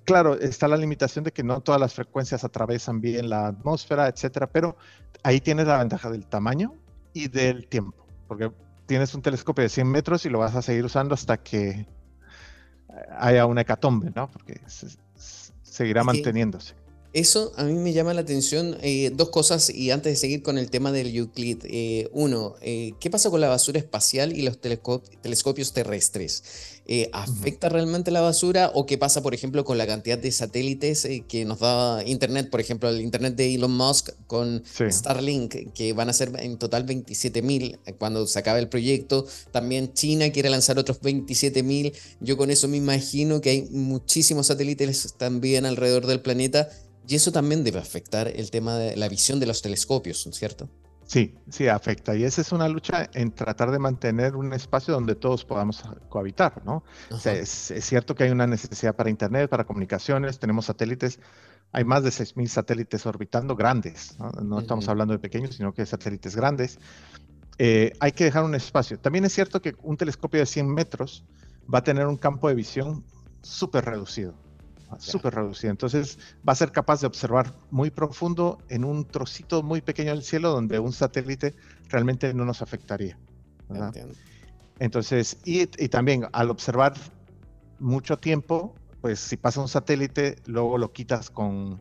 Claro, 0.03 0.35
está 0.35 0.67
la 0.67 0.77
limitación 0.77 1.25
de 1.25 1.31
que 1.31 1.45
no 1.45 1.61
todas 1.61 1.81
las 1.81 1.95
frecuencias 1.95 2.43
atravesan 2.43 3.01
bien 3.01 3.31
la 3.31 3.47
atmósfera, 3.47 4.09
etcétera, 4.09 4.49
pero 4.49 4.77
ahí 5.23 5.41
tienes 5.41 5.69
la 5.69 5.79
ventaja 5.79 6.11
del 6.11 6.27
tamaño 6.27 6.75
y 7.13 7.29
del 7.29 7.69
tiempo, 7.69 8.05
porque 8.27 8.51
tienes 8.87 9.15
un 9.15 9.23
telescopio 9.23 9.63
de 9.63 9.69
100 9.69 9.89
metros 9.89 10.27
y 10.27 10.31
lo 10.31 10.39
vas 10.39 10.55
a 10.55 10.63
seguir 10.63 10.85
usando 10.85 11.15
hasta 11.15 11.39
que 11.39 11.87
haya 13.19 13.47
una 13.47 13.63
hecatombe, 13.63 14.13
¿no? 14.15 14.31
Porque 14.31 14.61
seguirá 15.63 16.05
manteniéndose. 16.05 16.75
Eso 17.15 17.53
a 17.57 17.63
mí 17.63 17.75
me 17.75 17.93
llama 17.93 18.13
la 18.13 18.23
atención 18.23 18.77
eh, 18.83 19.13
dos 19.15 19.31
cosas 19.31 19.71
y 19.71 19.93
antes 19.93 20.13
de 20.13 20.17
seguir 20.17 20.43
con 20.43 20.59
el 20.59 20.69
tema 20.69 20.91
del 20.91 21.15
Euclid. 21.15 21.59
Eh, 21.63 22.09
uno, 22.13 22.57
eh, 22.61 22.95
¿qué 22.99 23.09
pasa 23.09 23.31
con 23.31 23.41
la 23.41 23.49
basura 23.49 23.79
espacial 23.79 24.37
y 24.37 24.43
los 24.43 24.59
telescopios 24.61 25.73
terrestres? 25.73 26.43
¿Afecta 27.13 27.71
realmente 27.71 28.11
la 28.11 28.21
basura 28.21 28.71
o 28.75 28.85
qué 28.85 28.99
pasa, 28.99 29.23
por 29.23 29.33
ejemplo, 29.33 29.65
con 29.65 29.79
la 29.79 29.87
cantidad 29.87 30.19
de 30.19 30.31
satélites 30.31 31.09
que 31.29 31.47
nos 31.47 31.61
da 31.61 32.03
Internet? 32.05 32.51
Por 32.51 32.61
ejemplo, 32.61 32.91
el 32.91 33.01
Internet 33.01 33.37
de 33.37 33.55
Elon 33.55 33.75
Musk 33.75 34.11
con 34.27 34.63
Starlink, 34.67 35.73
que 35.73 35.95
van 35.95 36.11
a 36.11 36.13
ser 36.13 36.33
en 36.41 36.59
total 36.59 36.85
27.000 36.85 37.79
cuando 37.97 38.27
se 38.27 38.39
acabe 38.39 38.59
el 38.61 38.69
proyecto. 38.69 39.25
También 39.51 39.95
China 39.95 40.31
quiere 40.31 40.51
lanzar 40.51 40.79
otros 40.79 41.01
27.000. 41.01 41.95
Yo 42.21 42.37
con 42.37 42.51
eso 42.51 42.69
me 42.69 42.77
imagino 42.77 43.41
que 43.41 43.49
hay 43.51 43.63
muchísimos 43.71 44.49
satélites 44.49 45.15
también 45.17 45.65
alrededor 45.65 46.07
del 46.07 46.21
planeta 46.21 46.69
y 47.07 47.15
eso 47.15 47.33
también 47.33 47.65
debe 47.65 47.79
afectar 47.79 48.29
el 48.29 48.51
tema 48.51 48.77
de 48.77 48.97
la 48.97 49.09
visión 49.09 49.41
de 49.41 49.47
los 49.47 49.63
telescopios, 49.63 50.29
¿cierto? 50.33 50.69
Sí, 51.07 51.35
sí, 51.51 51.69
afecta. 51.69 52.17
Y 52.17 52.25
esa 52.25 52.41
es 52.41 52.53
una 52.53 52.67
lucha 52.69 53.11
en 53.13 53.33
tratar 53.33 53.71
de 53.71 53.79
mantener 53.79 54.37
un 54.37 54.53
espacio 54.55 54.95
donde 54.95 55.15
todos 55.15 55.45
podamos 55.45 55.83
cohabitar, 56.09 56.65
¿no? 56.65 56.83
O 57.11 57.19
sea, 57.19 57.35
es, 57.35 57.73
cierto 57.81 58.15
que 58.15 58.25
hay 58.25 58.31
una 58.31 58.47
necesidad 58.47 58.97
para 58.97 59.11
Internet, 59.11 59.51
para 59.51 59.65
comunicaciones, 59.65 60.39
tenemos 60.39 60.65
satélites, 60.65 61.21
hay 61.73 61.85
más 61.85 62.05
de 62.05 62.11
6.000 62.11 62.47
satélites 62.47 63.05
orbitando 63.05 63.55
grandes, 63.55 64.17
no, 64.43 64.61
estamos 64.61 64.89
hablando 64.89 65.13
de 65.13 65.19
pequeños, 65.19 65.57
sino 65.57 65.75
que 65.75 65.83
de 65.83 65.87
satélites 65.87 66.37
grandes. 66.37 66.79
Eh, 67.59 67.93
hay 68.01 68.13
que 68.13 68.25
dejar 68.25 68.45
un 68.45 68.55
espacio. 68.55 68.99
También 68.99 69.25
es 69.25 69.33
cierto 69.33 69.61
que 69.61 69.77
un 69.83 69.97
telescopio 69.97 70.41
de 70.41 70.47
100 70.47 70.73
metros 70.73 71.25
va 71.73 71.79
a 71.79 71.85
tener 71.85 72.07
un 72.07 72.17
campo 72.17 72.49
de 72.49 72.55
visión 72.55 73.05
súper 73.43 73.85
reducido 73.85 74.35
súper 74.99 75.35
reducido. 75.35 75.71
Entonces 75.71 76.19
va 76.47 76.53
a 76.53 76.57
ser 76.57 76.73
capaz 76.73 77.01
de 77.01 77.07
observar 77.07 77.53
muy 77.71 77.91
profundo 77.91 78.59
en 78.69 78.85
un 78.85 79.05
trocito 79.05 79.63
muy 79.63 79.81
pequeño 79.81 80.11
del 80.11 80.23
cielo 80.23 80.51
donde 80.51 80.79
un 80.79 80.93
satélite 80.93 81.55
realmente 81.89 82.33
no 82.35 82.45
nos 82.45 82.63
afectaría. 82.63 83.19
Entonces, 84.79 85.39
y, 85.45 85.67
también 85.89 86.27
al 86.33 86.51
observar 86.51 86.95
mucho 87.79 88.19
tiempo, 88.19 88.75
pues 89.01 89.21
si 89.21 89.37
pasa 89.37 89.61
un 89.61 89.69
satélite, 89.69 90.37
luego 90.47 90.79
lo 90.79 90.93
quitas 90.93 91.31
con, 91.31 91.81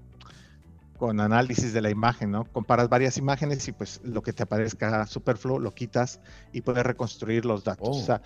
con 0.98 1.19
análisis 1.19 1.74
de 1.74 1.81
la 1.81 1.89
imagen, 1.89 2.31
¿no? 2.31 2.45
Comparas 2.45 2.89
varias 2.89 3.17
imágenes 3.17 3.67
y 3.67 3.72
pues 3.72 4.01
lo 4.03 4.22
que 4.22 4.33
te 4.33 4.43
aparezca 4.43 5.05
superfluo 5.07 5.60
lo 5.60 5.72
quitas 5.72 6.19
y 6.51 6.62
puedes 6.62 6.83
reconstruir 6.83 7.45
los 7.45 7.63
datos. 7.63 7.98
O 7.98 8.05
sea, 8.05 8.22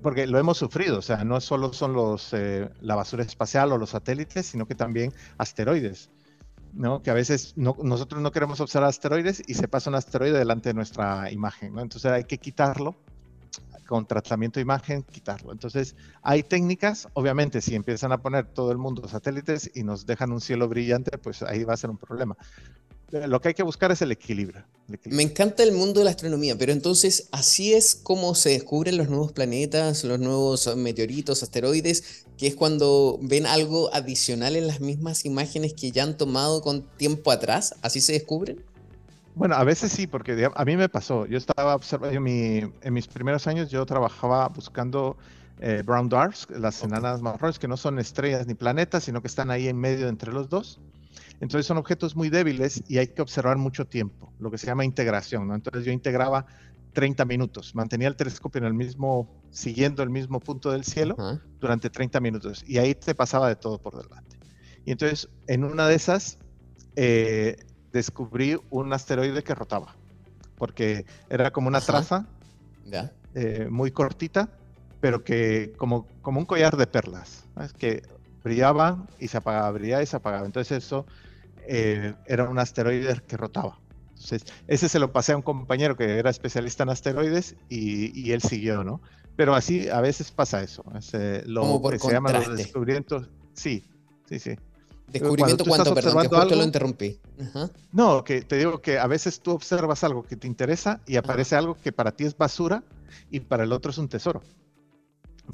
porque 0.00 0.26
lo 0.26 0.38
hemos 0.38 0.58
sufrido, 0.58 0.98
o 0.98 1.02
sea, 1.02 1.24
no 1.24 1.40
solo 1.40 1.72
son 1.72 1.92
los, 1.92 2.32
eh, 2.32 2.68
la 2.80 2.94
basura 2.94 3.24
espacial 3.24 3.72
o 3.72 3.78
los 3.78 3.90
satélites, 3.90 4.46
sino 4.46 4.66
que 4.66 4.76
también 4.76 5.12
asteroides, 5.38 6.10
¿no? 6.72 7.02
Que 7.02 7.10
a 7.10 7.14
veces 7.14 7.54
nosotros 7.56 8.22
no 8.22 8.30
queremos 8.30 8.60
observar 8.60 8.88
asteroides 8.88 9.42
y 9.46 9.54
se 9.54 9.66
pasa 9.66 9.90
un 9.90 9.96
asteroide 9.96 10.38
delante 10.38 10.68
de 10.68 10.74
nuestra 10.74 11.32
imagen, 11.32 11.74
¿no? 11.74 11.82
Entonces 11.82 12.10
hay 12.12 12.24
que 12.24 12.38
quitarlo 12.38 12.96
con 13.88 14.06
tratamiento 14.06 14.60
de 14.60 14.62
imagen, 14.62 15.02
quitarlo. 15.02 15.52
Entonces, 15.52 15.96
hay 16.22 16.44
técnicas, 16.44 17.08
obviamente, 17.12 17.60
si 17.60 17.74
empiezan 17.74 18.12
a 18.12 18.22
poner 18.22 18.46
todo 18.46 18.72
el 18.72 18.78
mundo 18.78 19.06
satélites 19.06 19.70
y 19.74 19.82
nos 19.82 20.06
dejan 20.06 20.32
un 20.32 20.40
cielo 20.40 20.66
brillante, 20.68 21.18
pues 21.18 21.42
ahí 21.42 21.64
va 21.64 21.74
a 21.74 21.76
ser 21.76 21.90
un 21.90 21.98
problema 21.98 22.34
lo 23.12 23.40
que 23.40 23.48
hay 23.48 23.54
que 23.54 23.62
buscar 23.62 23.92
es 23.92 24.00
el 24.00 24.10
equilibrio, 24.10 24.64
Me 25.04 25.22
encanta 25.22 25.62
el 25.62 25.72
mundo 25.72 26.00
de 26.00 26.04
la 26.04 26.10
astronomía, 26.10 26.56
pero 26.56 26.72
entonces 26.72 27.28
así 27.30 27.74
es 27.74 27.94
como 27.94 28.34
se 28.34 28.50
descubren 28.50 28.96
los 28.96 29.08
nuevos 29.08 29.32
planetas, 29.32 30.02
los 30.04 30.18
nuevos 30.18 30.74
meteoritos, 30.76 31.42
asteroides, 31.42 32.24
que 32.38 32.46
es 32.46 32.56
cuando 32.56 33.18
ven 33.20 33.46
algo 33.46 33.94
adicional 33.94 34.56
en 34.56 34.66
las 34.66 34.80
mismas 34.80 35.26
imágenes 35.26 35.74
que 35.74 35.90
ya 35.90 36.04
han 36.04 36.16
tomado 36.16 36.62
con 36.62 36.82
tiempo 36.96 37.30
atrás, 37.30 37.74
¿así 37.82 38.00
se 38.00 38.14
descubren? 38.14 38.64
Bueno, 39.34 39.56
a 39.56 39.64
veces 39.64 39.92
sí, 39.92 40.06
porque 40.06 40.48
a 40.54 40.64
mí 40.64 40.76
me 40.76 40.88
pasó. 40.88 41.26
Yo 41.26 41.38
estaba 41.38 41.74
observando, 41.74 42.14
en, 42.16 42.92
mis 42.92 43.08
primeros 43.08 43.46
años 43.46 43.70
yo 43.70 43.84
trabajaba 43.86 44.48
buscando 44.48 45.16
eh, 45.60 45.82
brown 45.84 46.08
dwarfs, 46.08 46.48
las 46.50 46.82
enanas 46.82 47.22
marrones, 47.22 47.58
que 47.58 47.68
no 47.68 47.76
son 47.76 47.98
estrellas 47.98 48.46
ni 48.46 48.54
planetas, 48.54 49.04
sino 49.04 49.22
que 49.22 49.28
están 49.28 49.50
ahí 49.50 49.68
en 49.68 49.78
medio 49.78 50.08
entre 50.08 50.32
los 50.32 50.48
dos. 50.48 50.80
Entonces 51.40 51.66
son 51.66 51.78
objetos 51.78 52.14
muy 52.14 52.30
débiles 52.30 52.82
y 52.88 52.98
hay 52.98 53.08
que 53.08 53.22
observar 53.22 53.56
mucho 53.56 53.86
tiempo, 53.86 54.32
lo 54.38 54.50
que 54.50 54.58
se 54.58 54.66
llama 54.66 54.84
integración. 54.84 55.48
¿no? 55.48 55.54
Entonces 55.54 55.84
yo 55.84 55.92
integraba 55.92 56.46
30 56.92 57.24
minutos, 57.24 57.74
mantenía 57.74 58.08
el 58.08 58.16
telescopio 58.16 58.60
en 58.60 58.66
el 58.66 58.74
mismo, 58.74 59.42
siguiendo 59.50 60.02
el 60.02 60.10
mismo 60.10 60.40
punto 60.40 60.70
del 60.70 60.84
cielo 60.84 61.16
durante 61.58 61.90
30 61.90 62.20
minutos 62.20 62.64
y 62.66 62.78
ahí 62.78 62.94
te 62.94 63.14
pasaba 63.14 63.48
de 63.48 63.56
todo 63.56 63.78
por 63.78 63.96
delante. 64.02 64.38
Y 64.84 64.92
entonces 64.92 65.28
en 65.46 65.64
una 65.64 65.88
de 65.88 65.94
esas 65.94 66.38
eh, 66.96 67.56
descubrí 67.92 68.58
un 68.70 68.92
asteroide 68.92 69.42
que 69.42 69.54
rotaba, 69.54 69.96
porque 70.56 71.06
era 71.30 71.50
como 71.50 71.68
una 71.68 71.80
traza 71.80 72.26
eh, 73.34 73.68
muy 73.70 73.90
cortita, 73.90 74.50
pero 75.00 75.24
que 75.24 75.72
como, 75.76 76.06
como 76.20 76.40
un 76.40 76.46
collar 76.46 76.76
de 76.76 76.86
perlas, 76.86 77.44
es 77.60 77.72
que 77.72 78.02
brillaba 78.42 79.06
y 79.18 79.28
se 79.28 79.36
apagaba, 79.36 79.70
brillaba 79.70 80.02
y 80.02 80.06
se 80.06 80.16
apagaba. 80.16 80.46
Entonces 80.46 80.84
eso 80.84 81.06
eh, 81.66 82.14
era 82.26 82.48
un 82.48 82.58
asteroide 82.58 83.20
que 83.26 83.36
rotaba. 83.36 83.78
Entonces, 84.10 84.44
ese 84.68 84.88
se 84.88 84.98
lo 84.98 85.12
pasé 85.12 85.32
a 85.32 85.36
un 85.36 85.42
compañero 85.42 85.96
que 85.96 86.18
era 86.18 86.30
especialista 86.30 86.84
en 86.84 86.90
asteroides 86.90 87.56
y, 87.68 88.30
él 88.30 88.40
siguió, 88.40 88.84
¿no? 88.84 89.00
Pero 89.34 89.54
así 89.54 89.88
a 89.88 90.00
veces 90.00 90.30
pasa 90.30 90.62
eso. 90.62 90.84
lo 91.46 91.82
que 91.90 91.98
se 91.98 92.12
llama 92.12 92.32
los 92.32 92.56
descubrimientos. 92.56 93.28
Sí, 93.54 93.84
sí, 94.28 94.38
sí. 94.38 94.56
¿Descubrimiento 95.08 95.64
cuánto? 95.64 95.94
Perdón, 95.94 96.22
que 96.22 96.28
justo 96.28 96.54
lo 96.54 96.62
interrumpí. 96.62 97.18
No, 97.90 98.22
que 98.22 98.42
te 98.42 98.56
digo 98.56 98.80
que 98.80 98.98
a 98.98 99.06
veces 99.06 99.40
tú 99.40 99.52
observas 99.52 100.04
algo 100.04 100.22
que 100.22 100.36
te 100.36 100.46
interesa 100.46 101.00
y 101.06 101.16
aparece 101.16 101.56
algo 101.56 101.74
que 101.74 101.92
para 101.92 102.12
ti 102.12 102.24
es 102.24 102.36
basura 102.36 102.84
y 103.30 103.40
para 103.40 103.64
el 103.64 103.72
otro 103.72 103.90
es 103.90 103.98
un 103.98 104.08
tesoro. 104.08 104.42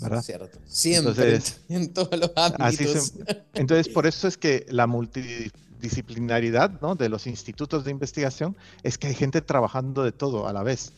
¿Verdad? 0.01 0.23
Cierto. 0.23 0.59
Siempre, 0.67 1.41
en 1.69 1.93
todos 1.93 2.19
los 2.19 2.33
ámbitos. 2.37 3.15
entonces, 3.55 3.89
por 3.89 4.07
eso 4.07 4.29
es 4.29 4.37
que 4.37 4.67
la 4.69 4.87
multi 4.87 5.51
disciplinaridad 5.81 6.81
¿no? 6.81 6.95
de 6.95 7.09
los 7.09 7.27
institutos 7.27 7.85
de 7.85 7.91
investigación 7.91 8.57
es 8.83 8.99
que 8.99 9.09
hay 9.09 9.15
gente 9.15 9.41
trabajando 9.43 10.03
de 10.03 10.13
todo 10.13 10.49
a 10.49 10.53
la 10.53 10.63
vez. 10.63 10.93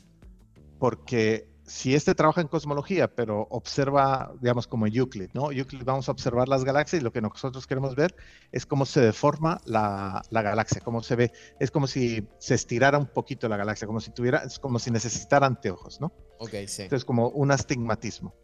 Porque 0.79 1.51
si 1.71 1.95
este 1.95 2.17
trabaja 2.17 2.41
en 2.41 2.49
cosmología, 2.49 3.15
pero 3.15 3.47
observa, 3.49 4.33
digamos, 4.41 4.67
como 4.67 4.89
Euclid, 4.89 5.29
¿no? 5.35 5.53
Euclid 5.53 5.85
vamos 5.85 6.09
a 6.09 6.13
observar 6.13 6.49
las 6.49 6.65
galaxias 6.65 7.01
y 7.01 7.05
lo 7.05 7.13
que 7.13 7.21
nosotros 7.21 7.65
queremos 7.69 7.95
ver 7.95 8.17
es 8.51 8.67
cómo 8.67 8.85
se 8.85 9.01
deforma 9.01 9.61
la, 9.67 10.21
la 10.31 10.43
galaxia, 10.43 10.81
cómo 10.81 11.01
se 11.01 11.15
ve. 11.15 11.33
Es 11.61 11.71
como 11.71 11.87
si 11.87 12.27
se 12.39 12.55
estirara 12.55 12.99
un 12.99 13.07
poquito 13.07 13.49
la 13.49 13.57
galaxia, 13.57 13.87
como 13.87 14.01
si 14.01 14.11
tuviera, 14.11 14.39
es 14.39 14.59
como 14.59 14.81
si 14.81 14.91
necesitara 14.91 15.47
anteojos, 15.47 16.01
¿no? 16.01 16.13
Ok, 16.39 16.51
sí. 16.67 16.83
Entonces, 16.83 17.05
como 17.05 17.29
un 17.29 17.53
astigmatismo. 17.53 18.35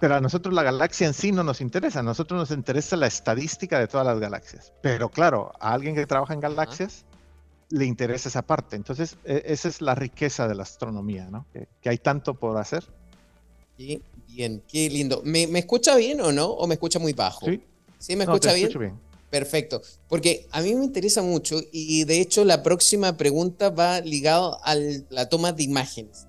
Pero 0.00 0.14
a 0.16 0.20
nosotros 0.20 0.54
la 0.54 0.62
galaxia 0.62 1.06
en 1.06 1.14
sí 1.14 1.32
no 1.32 1.44
nos 1.44 1.60
interesa, 1.60 2.00
a 2.00 2.02
nosotros 2.02 2.38
nos 2.38 2.56
interesa 2.56 2.96
la 2.96 3.06
estadística 3.06 3.78
de 3.78 3.88
todas 3.88 4.06
las 4.06 4.18
galaxias. 4.18 4.72
Pero 4.82 5.08
claro, 5.08 5.52
a 5.60 5.72
alguien 5.72 5.94
que 5.94 6.06
trabaja 6.06 6.34
en 6.34 6.40
galaxias 6.40 7.04
le 7.70 7.86
interesa 7.86 8.28
esa 8.28 8.42
parte. 8.42 8.76
Entonces, 8.76 9.16
e, 9.24 9.42
esa 9.46 9.68
es 9.68 9.80
la 9.80 9.94
riqueza 9.94 10.48
de 10.48 10.54
la 10.54 10.62
astronomía, 10.62 11.28
¿no? 11.30 11.46
Que, 11.52 11.88
hay 11.88 11.98
tanto 11.98 12.34
por 12.34 12.56
hacer. 12.58 12.84
Qué 13.76 14.00
bien, 14.28 14.62
qué 14.68 14.88
lindo. 14.90 15.22
¿Me, 15.24 15.44
escucha 15.58 15.96
bien 15.96 16.20
o 16.20 16.32
no? 16.32 16.46
¿O 16.46 16.66
me 16.66 16.74
escucha 16.74 16.98
muy 16.98 17.12
bajo? 17.12 17.46
Sí. 17.46 17.62
¿Sí 17.98 18.16
me 18.16 18.24
escucha 18.24 18.52
bien? 18.52 18.70
bien? 18.78 19.12
Perfecto, 19.30 19.80
porque 20.08 20.46
a 20.50 20.60
mí 20.60 20.74
me 20.74 20.84
interesa 20.84 21.22
mucho 21.22 21.58
y 21.72 22.04
de 22.04 22.20
hecho 22.20 22.44
la 22.44 22.62
próxima 22.62 23.16
pregunta 23.16 23.70
va 23.70 24.02
ligado 24.02 24.60
a 24.62 24.74
la 24.74 25.30
toma 25.30 25.52
de 25.52 25.62
imágenes. 25.62 26.26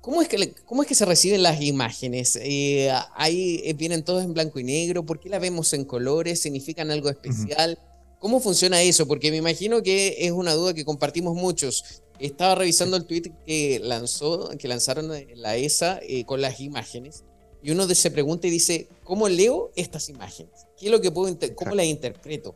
¿Cómo 0.00 0.22
es, 0.22 0.28
que, 0.28 0.54
¿Cómo 0.64 0.82
es 0.82 0.88
que 0.88 0.94
se 0.94 1.04
reciben 1.04 1.42
las 1.42 1.60
imágenes? 1.60 2.38
Eh, 2.40 2.90
ahí 3.14 3.60
eh, 3.64 3.74
vienen 3.74 4.02
todos 4.02 4.24
en 4.24 4.32
blanco 4.32 4.58
y 4.58 4.64
negro. 4.64 5.04
¿Por 5.04 5.20
qué 5.20 5.28
las 5.28 5.40
vemos 5.40 5.72
en 5.74 5.84
colores? 5.84 6.40
¿Significan 6.40 6.90
algo 6.90 7.10
especial? 7.10 7.78
¿Cómo 8.18 8.40
funciona 8.40 8.80
eso? 8.80 9.06
Porque 9.06 9.30
me 9.30 9.36
imagino 9.36 9.82
que 9.82 10.16
es 10.20 10.32
una 10.32 10.54
duda 10.54 10.72
que 10.72 10.86
compartimos 10.86 11.34
muchos. 11.34 12.02
Estaba 12.18 12.54
revisando 12.54 12.96
el 12.96 13.04
tweet 13.04 13.32
que 13.44 13.78
lanzó, 13.82 14.50
que 14.58 14.68
lanzaron 14.68 15.12
la 15.34 15.56
ESA 15.56 16.00
eh, 16.02 16.24
con 16.24 16.40
las 16.40 16.60
imágenes. 16.60 17.24
Y 17.62 17.70
uno 17.70 17.86
se 17.86 18.10
pregunta 18.10 18.46
y 18.46 18.50
dice, 18.50 18.88
¿cómo 19.04 19.28
leo 19.28 19.70
estas 19.76 20.08
imágenes? 20.08 20.66
¿Qué 20.78 20.86
es 20.86 20.92
lo 20.92 21.02
que 21.02 21.10
puedo 21.10 21.36
¿Cómo 21.54 21.74
las 21.74 21.86
interpreto? 21.86 22.54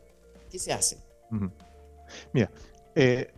¿Qué 0.49 0.57
se 0.57 0.73
hace? 0.73 0.97
Mira, 2.33 2.51
eh, 2.95 3.29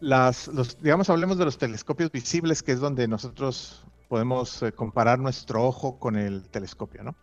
las, 0.00 0.48
los, 0.48 0.80
digamos, 0.82 1.10
hablemos 1.10 1.38
de 1.38 1.44
los 1.44 1.58
telescopios 1.58 2.10
visibles, 2.10 2.62
que 2.62 2.72
es 2.72 2.80
donde 2.80 3.08
nosotros 3.08 3.84
podemos 4.08 4.62
eh, 4.62 4.72
comparar 4.72 5.18
nuestro 5.18 5.64
ojo 5.64 5.98
con 5.98 6.16
el 6.16 6.48
telescopio, 6.48 7.02
¿no? 7.02 7.14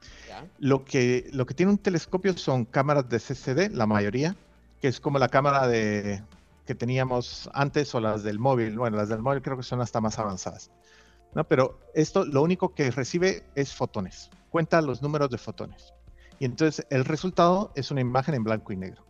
Lo, 0.60 0.84
que, 0.84 1.30
lo 1.32 1.46
que 1.46 1.54
tiene 1.54 1.72
un 1.72 1.78
telescopio 1.78 2.36
son 2.38 2.66
cámaras 2.66 3.08
de 3.08 3.20
CCD, 3.20 3.72
la 3.72 3.86
mayoría, 3.86 4.36
que 4.82 4.88
es 4.88 5.00
como 5.00 5.20
la 5.20 5.30
cámara 5.30 5.68
de, 5.68 6.24
que 6.66 6.76
teníamos 6.76 7.50
antes 7.54 7.94
o 7.96 8.00
las 8.00 8.24
del 8.24 8.40
móvil. 8.40 8.78
Bueno, 8.78 8.98
las 8.98 9.10
del 9.10 9.20
móvil 9.20 9.42
creo 9.42 9.58
que 9.58 9.64
son 9.64 9.82
hasta 9.82 10.02
más 10.02 10.20
avanzadas. 10.20 10.72
¿no? 11.34 11.44
Pero 11.44 11.80
esto 11.94 12.26
lo 12.26 12.42
único 12.42 12.74
que 12.74 12.92
recibe 12.92 13.44
es 13.56 13.74
fotones, 13.74 14.30
cuenta 14.50 14.82
los 14.82 15.02
números 15.02 15.30
de 15.30 15.38
fotones. 15.38 15.94
Y 16.40 16.46
entonces 16.46 16.86
el 16.90 17.06
resultado 17.06 17.72
es 17.76 17.92
una 17.92 18.02
imagen 18.02 18.36
en 18.36 18.44
blanco 18.44 18.74
y 18.74 18.78
negro. 18.78 19.04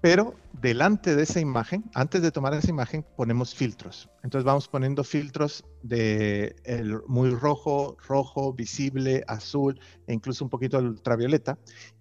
Pero 0.00 0.34
delante 0.52 1.16
de 1.16 1.22
esa 1.22 1.40
imagen, 1.40 1.84
antes 1.94 2.22
de 2.22 2.30
tomar 2.30 2.54
esa 2.54 2.70
imagen, 2.70 3.04
ponemos 3.16 3.54
filtros. 3.54 4.08
Entonces 4.22 4.44
vamos 4.44 4.68
poniendo 4.68 5.02
filtros 5.04 5.64
de 5.82 6.54
el 6.64 7.00
muy 7.06 7.30
rojo, 7.30 7.96
rojo, 8.06 8.52
visible, 8.52 9.24
azul 9.26 9.80
e 10.06 10.14
incluso 10.14 10.44
un 10.44 10.50
poquito 10.50 10.78
ultravioleta. 10.78 11.58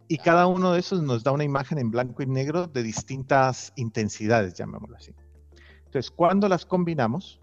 Y 0.08 0.18
cada 0.18 0.46
uno 0.46 0.74
de 0.74 0.80
esos 0.80 1.02
nos 1.02 1.24
da 1.24 1.32
una 1.32 1.44
imagen 1.44 1.80
en 1.80 1.90
blanco 1.90 2.22
y 2.22 2.28
negro 2.28 2.68
de 2.68 2.84
distintas 2.84 3.74
intensidades, 3.76 4.54
llamémoslo 4.54 4.98
así. 4.98 5.12
Entonces, 5.86 6.12
cuando 6.12 6.48
las 6.48 6.66
combinamos, 6.66 7.40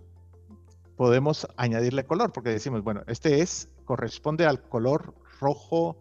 podemos 0.96 1.48
añadirle 1.56 2.04
color, 2.04 2.32
porque 2.32 2.50
decimos, 2.50 2.84
bueno, 2.84 3.02
este 3.06 3.40
es, 3.40 3.68
corresponde 3.84 4.46
al 4.46 4.62
color 4.68 5.14
rojo 5.40 5.96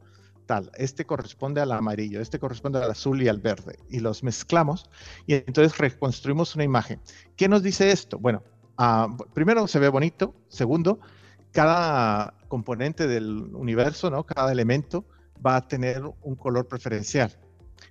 tal, 0.52 0.70
este 0.76 1.06
corresponde 1.06 1.62
al 1.62 1.72
amarillo, 1.72 2.20
este 2.20 2.38
corresponde 2.38 2.80
al 2.80 2.92
azul 2.92 3.22
y 3.22 3.30
al 3.30 3.40
verde, 3.40 3.80
y 3.90 4.02
los 4.02 4.22
mezclamos 4.22 4.90
y 5.26 5.36
entonces 5.36 5.78
reconstruimos 5.78 6.56
una 6.56 6.66
imagen. 6.66 7.00
¿Qué 7.38 7.48
nos 7.48 7.64
dice 7.64 7.90
esto? 7.90 8.20
Bueno, 8.20 8.44
uh, 8.78 9.16
primero 9.34 9.66
se 9.68 9.80
ve 9.80 9.88
bonito, 9.88 10.36
segundo, 10.50 11.00
cada 11.54 12.34
componente 12.50 13.08
del 13.08 13.56
universo, 13.56 14.10
¿no? 14.10 14.26
cada 14.26 14.52
elemento 14.52 15.06
va 15.46 15.56
a 15.56 15.68
tener 15.70 16.04
un 16.22 16.36
color 16.36 16.68
preferencial. 16.68 17.32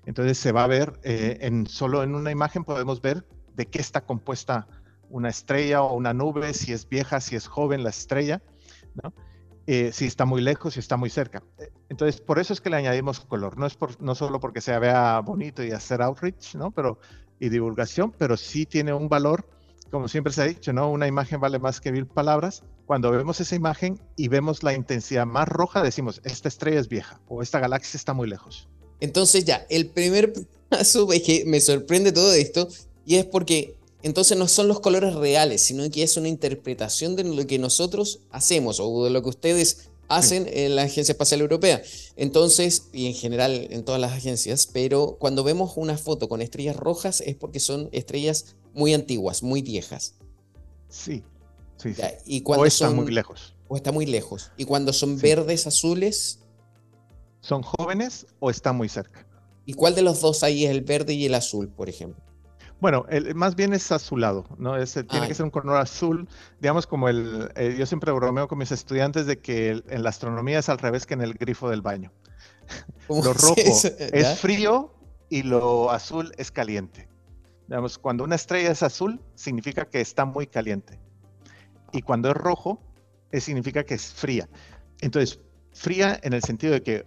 Entonces 0.05 0.37
se 0.37 0.53
va 0.53 0.65
a 0.65 0.67
ver, 0.67 1.01
eh, 1.03 1.39
en, 1.41 1.67
solo 1.67 2.03
en 2.03 2.15
una 2.15 2.31
imagen 2.31 2.65
podemos 2.65 3.01
ver 3.01 3.25
de 3.57 3.65
qué 3.65 3.81
está 3.81 4.03
compuesta 4.03 4.67
una 5.09 5.31
estrella 5.31 5.81
o 5.81 5.95
una 5.95 6.13
nube, 6.13 6.53
si 6.53 6.75
es 6.75 6.87
vieja, 6.87 7.23
si 7.23 7.37
es 7.37 7.47
joven 7.47 7.85
la 7.85 7.89
estrella, 7.89 8.43
¿no? 9.03 9.15
Eh, 9.67 9.91
si 9.93 10.07
está 10.07 10.25
muy 10.25 10.41
lejos, 10.41 10.75
si 10.75 10.81
está 10.81 10.97
muy 10.97 11.11
cerca. 11.11 11.43
Entonces, 11.89 12.21
por 12.21 12.39
eso 12.39 12.53
es 12.53 12.61
que 12.61 12.71
le 12.71 12.77
añadimos 12.77 13.21
color. 13.21 13.59
No 13.59 13.67
es 13.67 13.75
por, 13.75 14.01
no 14.01 14.15
solo 14.15 14.41
porque 14.41 14.61
se 14.61 14.77
vea 14.79 15.21
bonito 15.21 15.63
y 15.63 15.71
hacer 15.71 16.03
outreach, 16.03 16.55
¿no? 16.55 16.71
Pero, 16.71 16.99
y 17.39 17.49
divulgación, 17.49 18.13
pero 18.17 18.37
sí 18.37 18.67
tiene 18.67 18.93
un 18.93 19.09
valor, 19.09 19.47
como 19.91 20.09
siempre 20.09 20.33
se 20.33 20.43
ha 20.43 20.47
dicho, 20.47 20.73
¿no? 20.73 20.91
Una 20.91 21.07
imagen 21.07 21.41
vale 21.41 21.59
más 21.59 21.81
que 21.81 21.93
mil 21.93 22.07
palabras. 22.07 22.63
Cuando 22.87 23.11
vemos 23.11 23.41
esa 23.41 23.55
imagen 23.55 24.01
y 24.17 24.29
vemos 24.29 24.63
la 24.63 24.75
intensidad 24.75 25.27
más 25.27 25.49
roja, 25.49 25.83
decimos, 25.83 26.21
esta 26.25 26.49
estrella 26.49 26.81
es 26.81 26.89
vieja 26.89 27.21
o 27.29 27.43
esta 27.43 27.61
galaxia 27.61 27.97
está 27.97 28.13
muy 28.13 28.29
lejos. 28.29 28.69
Entonces 29.01 29.45
ya, 29.45 29.67
el 29.71 29.89
primer 29.91 30.33
paso 30.69 31.13
es 31.13 31.23
que 31.23 31.45
me 31.47 31.61
sorprende 31.61 32.13
todo 32.13 32.33
esto 32.33 32.69
y 33.05 33.17
es 33.17 33.25
porque 33.25 33.77
entonces 34.03 34.39
no 34.39 34.49
son 34.49 34.69
los 34.69 34.81
colores 34.81 35.15
reales, 35.15 35.63
sino 35.63 35.89
que 35.91 36.03
es 36.03 36.17
una 36.17 36.29
interpretación 36.29 37.17
de 37.17 37.25
lo 37.25 37.47
que 37.47 37.59
nosotros 37.59 38.21
hacemos 38.31 38.81
o 38.81 39.05
de 39.05 39.11
lo 39.11 39.23
que 39.23 39.29
ustedes 39.29 39.91
hacen 40.09 40.49
en 40.53 40.75
la 40.75 40.83
Agencia 40.83 41.13
Espacial 41.13 41.41
Europea. 41.41 41.83
Entonces, 42.17 42.89
y 42.93 43.07
en 43.07 43.15
general 43.15 43.69
en 43.71 43.85
todas 43.85 44.01
las 44.01 44.13
agencias, 44.13 44.67
pero 44.67 45.17
cuando 45.19 45.45
vemos 45.45 45.73
una 45.77 45.97
foto 45.97 46.29
con 46.29 46.43
estrellas 46.43 46.77
rojas 46.77 47.21
es 47.21 47.37
porque 47.37 47.61
son 47.61 47.89
estrellas 47.93 48.57
muy 48.75 48.93
antiguas, 48.93 49.43
muy 49.43 49.63
viejas. 49.63 50.15
Sí, 50.89 51.23
sí. 51.77 51.95
Y 52.27 52.41
cuando 52.41 52.65
o 52.65 52.67
están 52.67 52.97
muy 52.97 53.13
lejos. 53.13 53.55
O 53.69 53.77
está 53.77 53.93
muy 53.93 54.07
lejos. 54.07 54.51
Y 54.57 54.65
cuando 54.65 54.93
son 54.93 55.17
verdes, 55.17 55.67
azules. 55.69 56.41
¿Son 57.41 57.63
jóvenes 57.63 58.27
o 58.41 58.51
están 58.51 58.77
muy 58.77 58.89
cerca? 58.89 59.27
¿Y 59.65 59.75
cuál 59.75 59.95
de 59.95 60.03
los 60.03 60.21
dos 60.21 60.43
ahí 60.43 60.65
es 60.65 60.71
el 60.73 60.81
verde 60.81 61.15
y 61.15 61.27
el 61.27 61.35
azul, 61.35 61.69
por 61.69 61.89
ejemplo? 61.89 62.21
Bueno, 62.81 63.05
el, 63.11 63.35
más 63.35 63.57
bien 63.57 63.75
es 63.75 63.93
azulado, 63.93 64.47
¿no? 64.59 64.77
Es, 64.77 64.95
tiene 65.09 65.29
que 65.29 65.35
ser 65.35 65.45
un 65.45 65.51
color 65.51 65.77
azul, 65.77 66.27
digamos 66.61 66.87
como 66.87 67.09
el, 67.09 67.51
eh, 67.55 67.77
yo 67.79 67.85
siempre 67.85 68.11
bromeo 68.11 68.49
con 68.49 68.59
mis 68.59 68.73
estudiantes 68.73 69.27
de 69.27 69.39
que 69.39 69.83
en 69.87 70.03
la 70.03 70.09
astronomía 70.09 70.59
es 70.59 70.69
al 70.71 70.79
revés 70.79 71.05
que 71.05 71.15
en 71.15 71.21
el 71.21 71.35
grifo 71.35 71.69
del 71.69 71.83
baño. 71.83 72.11
Lo 73.09 73.33
rojo 73.35 73.55
es, 73.57 74.39
frío 74.39 74.95
y 75.29 75.43
lo 75.43 75.91
azul 75.91 76.33
es 76.39 76.51
caliente. 76.51 77.09
Digamos, 77.69 77.99
cuando 77.99 78.25
una 78.25 78.35
estrella 78.35 78.71
es 78.71 78.83
azul, 78.83 79.21
significa 79.35 79.85
que 79.85 80.01
está 80.01 80.25
muy 80.25 80.47
caliente. 80.47 80.99
Y 81.93 82.03
cuando 82.03 82.31
es 82.31 82.37
rojo, 82.37 82.83
es, 83.31 83.45
significa 83.45 83.85
que 83.85 83.95
es 83.95 84.13
fría. 84.13 84.49
Entonces, 85.01 85.41
fría 85.73 86.19
en 86.23 86.33
el 86.33 86.43
sentido 86.43 86.73
de 86.73 86.83
que 86.83 87.05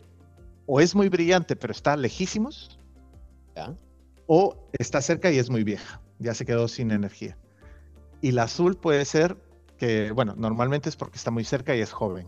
o 0.65 0.80
es 0.80 0.96
muy 0.96 1.10
brillante, 1.10 1.56
pero 1.56 1.72
está 1.72 1.98
lejísimos, 1.98 2.80
¿Ya? 3.56 3.75
O 4.27 4.56
está 4.74 5.01
cerca 5.01 5.32
y 5.32 5.38
es 5.38 5.50
muy 5.50 5.63
vieja, 5.63 6.01
ya 6.20 6.34
se 6.34 6.46
quedó 6.46 6.68
sin 6.68 6.92
energía. 6.92 7.38
Y 8.22 8.32
la 8.32 8.44
azul 8.44 8.77
puede 8.77 9.06
ser 9.06 9.38
que, 9.77 10.12
bueno, 10.12 10.36
normalmente 10.38 10.89
es 10.89 10.96
porque 10.96 11.18
está 11.18 11.32
muy 11.32 11.44
cerca 11.44 11.75
y 11.75 11.82
es 11.82 11.92
joven. 11.92 12.27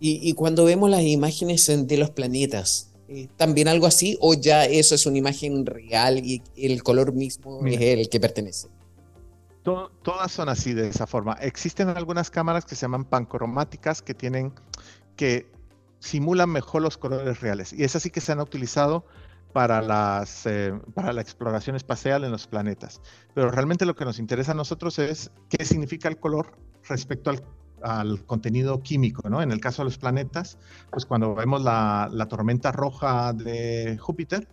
Y, 0.00 0.34
cuando 0.34 0.66
vemos 0.66 0.90
las 0.90 1.00
imágenes 1.00 1.66
de 1.66 1.96
los 1.96 2.10
planetas, 2.10 2.92
eh, 3.08 3.26
¿también 3.38 3.68
algo 3.68 3.86
así 3.86 4.18
o 4.20 4.34
ya 4.34 4.66
eso 4.66 4.94
es 4.94 5.06
una 5.06 5.16
imagen 5.16 5.64
real 5.64 6.18
y 6.18 6.42
el 6.56 6.82
color 6.82 7.14
mismo 7.14 7.64
es 7.64 7.80
el 7.80 8.08
que 8.10 8.20
pertenece? 8.20 8.68
todas 9.64 10.30
son 10.30 10.48
así 10.48 10.74
de 10.74 10.88
esa 10.88 11.06
forma. 11.06 11.32
Existen 11.40 11.88
algunas 11.88 12.30
cámaras 12.30 12.66
que 12.66 12.74
se 12.74 12.82
llaman 12.82 13.04
pancromáticas 13.04 14.02
que 14.02 14.14
tienen 14.14 14.52
que 15.16 15.50
simulan 16.00 16.50
mejor 16.50 16.82
los 16.82 16.98
colores 16.98 17.40
reales 17.40 17.72
y 17.72 17.82
es 17.82 17.96
así 17.96 18.10
que 18.10 18.20
se 18.20 18.32
han 18.32 18.40
utilizado 18.40 19.06
para, 19.54 19.80
las, 19.80 20.46
eh, 20.46 20.74
para 20.94 21.12
la 21.12 21.20
exploración 21.20 21.76
espacial 21.76 22.24
en 22.24 22.32
los 22.32 22.48
planetas. 22.48 23.00
Pero 23.34 23.52
realmente 23.52 23.86
lo 23.86 23.94
que 23.94 24.04
nos 24.04 24.18
interesa 24.18 24.50
a 24.50 24.56
nosotros 24.56 24.98
es 24.98 25.30
qué 25.48 25.64
significa 25.64 26.08
el 26.08 26.18
color 26.18 26.58
respecto 26.88 27.30
al, 27.30 27.40
al 27.80 28.26
contenido 28.26 28.82
químico, 28.82 29.30
¿no? 29.30 29.42
En 29.42 29.52
el 29.52 29.60
caso 29.60 29.82
de 29.82 29.84
los 29.84 29.96
planetas, 29.96 30.58
pues 30.90 31.06
cuando 31.06 31.36
vemos 31.36 31.62
la, 31.62 32.10
la, 32.12 32.26
tormenta 32.26 32.72
roja 32.72 33.32
de 33.32 33.96
Júpiter, 33.96 34.48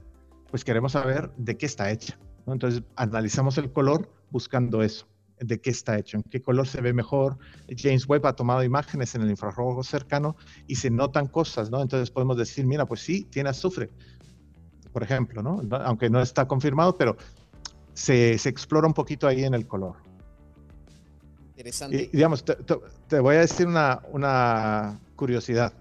pues 0.51 0.63
queremos 0.63 0.91
saber 0.91 1.31
de 1.35 1.57
qué 1.57 1.65
está 1.65 1.89
hecha. 1.89 2.19
¿no? 2.45 2.53
Entonces 2.53 2.83
analizamos 2.95 3.57
el 3.57 3.71
color 3.73 4.07
buscando 4.29 4.83
eso, 4.83 5.07
de 5.39 5.59
qué 5.59 5.71
está 5.71 5.97
hecho, 5.97 6.17
en 6.17 6.23
qué 6.23 6.43
color 6.43 6.67
se 6.67 6.79
ve 6.79 6.93
mejor. 6.93 7.39
James 7.75 8.07
Webb 8.07 8.27
ha 8.27 8.35
tomado 8.35 8.63
imágenes 8.63 9.15
en 9.15 9.23
el 9.23 9.31
infrarrojo 9.31 9.81
cercano 9.81 10.35
y 10.67 10.75
se 10.75 10.91
notan 10.91 11.25
cosas, 11.25 11.71
¿no? 11.71 11.81
Entonces 11.81 12.11
podemos 12.11 12.37
decir, 12.37 12.67
mira, 12.67 12.85
pues 12.85 12.99
sí, 12.99 13.23
tiene 13.31 13.49
azufre, 13.49 13.89
por 14.91 15.04
ejemplo, 15.04 15.41
¿no? 15.41 15.62
Aunque 15.84 16.10
no 16.10 16.21
está 16.21 16.47
confirmado, 16.47 16.97
pero 16.97 17.17
se, 17.93 18.38
se 18.38 18.49
explora 18.49 18.88
un 18.88 18.93
poquito 18.93 19.27
ahí 19.27 19.43
en 19.43 19.54
el 19.54 19.67
color. 19.67 19.95
Interesante. 21.49 22.04
Y, 22.04 22.08
digamos, 22.08 22.43
te, 22.43 23.19
voy 23.19 23.36
a 23.36 23.39
decir 23.41 23.67
una, 23.67 24.01
una 24.12 24.99
curiosidad. 25.15 25.73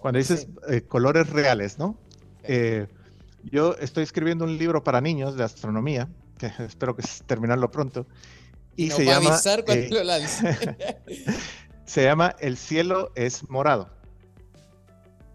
Cuando 0.00 0.18
dices 0.18 0.48
eh, 0.68 0.82
colores 0.82 1.28
reales, 1.30 1.78
¿no? 1.78 1.98
Eh, 2.44 2.86
yo 3.44 3.74
estoy 3.76 4.04
escribiendo 4.04 4.44
un 4.44 4.56
libro 4.56 4.82
para 4.82 5.00
niños 5.00 5.36
de 5.36 5.44
astronomía, 5.44 6.08
que 6.38 6.46
espero 6.58 6.96
que 6.96 7.02
terminarlo 7.26 7.70
pronto. 7.70 8.06
Y 8.76 8.90
se 8.90 9.04
llama. 9.04 9.30
Avisar 9.30 9.64
cuando 9.64 9.84
eh, 9.84 9.90
lo 9.90 10.04
lance. 10.04 10.58
se 11.84 12.04
llama 12.04 12.34
El 12.38 12.56
cielo 12.56 13.10
es 13.14 13.48
morado. 13.50 13.90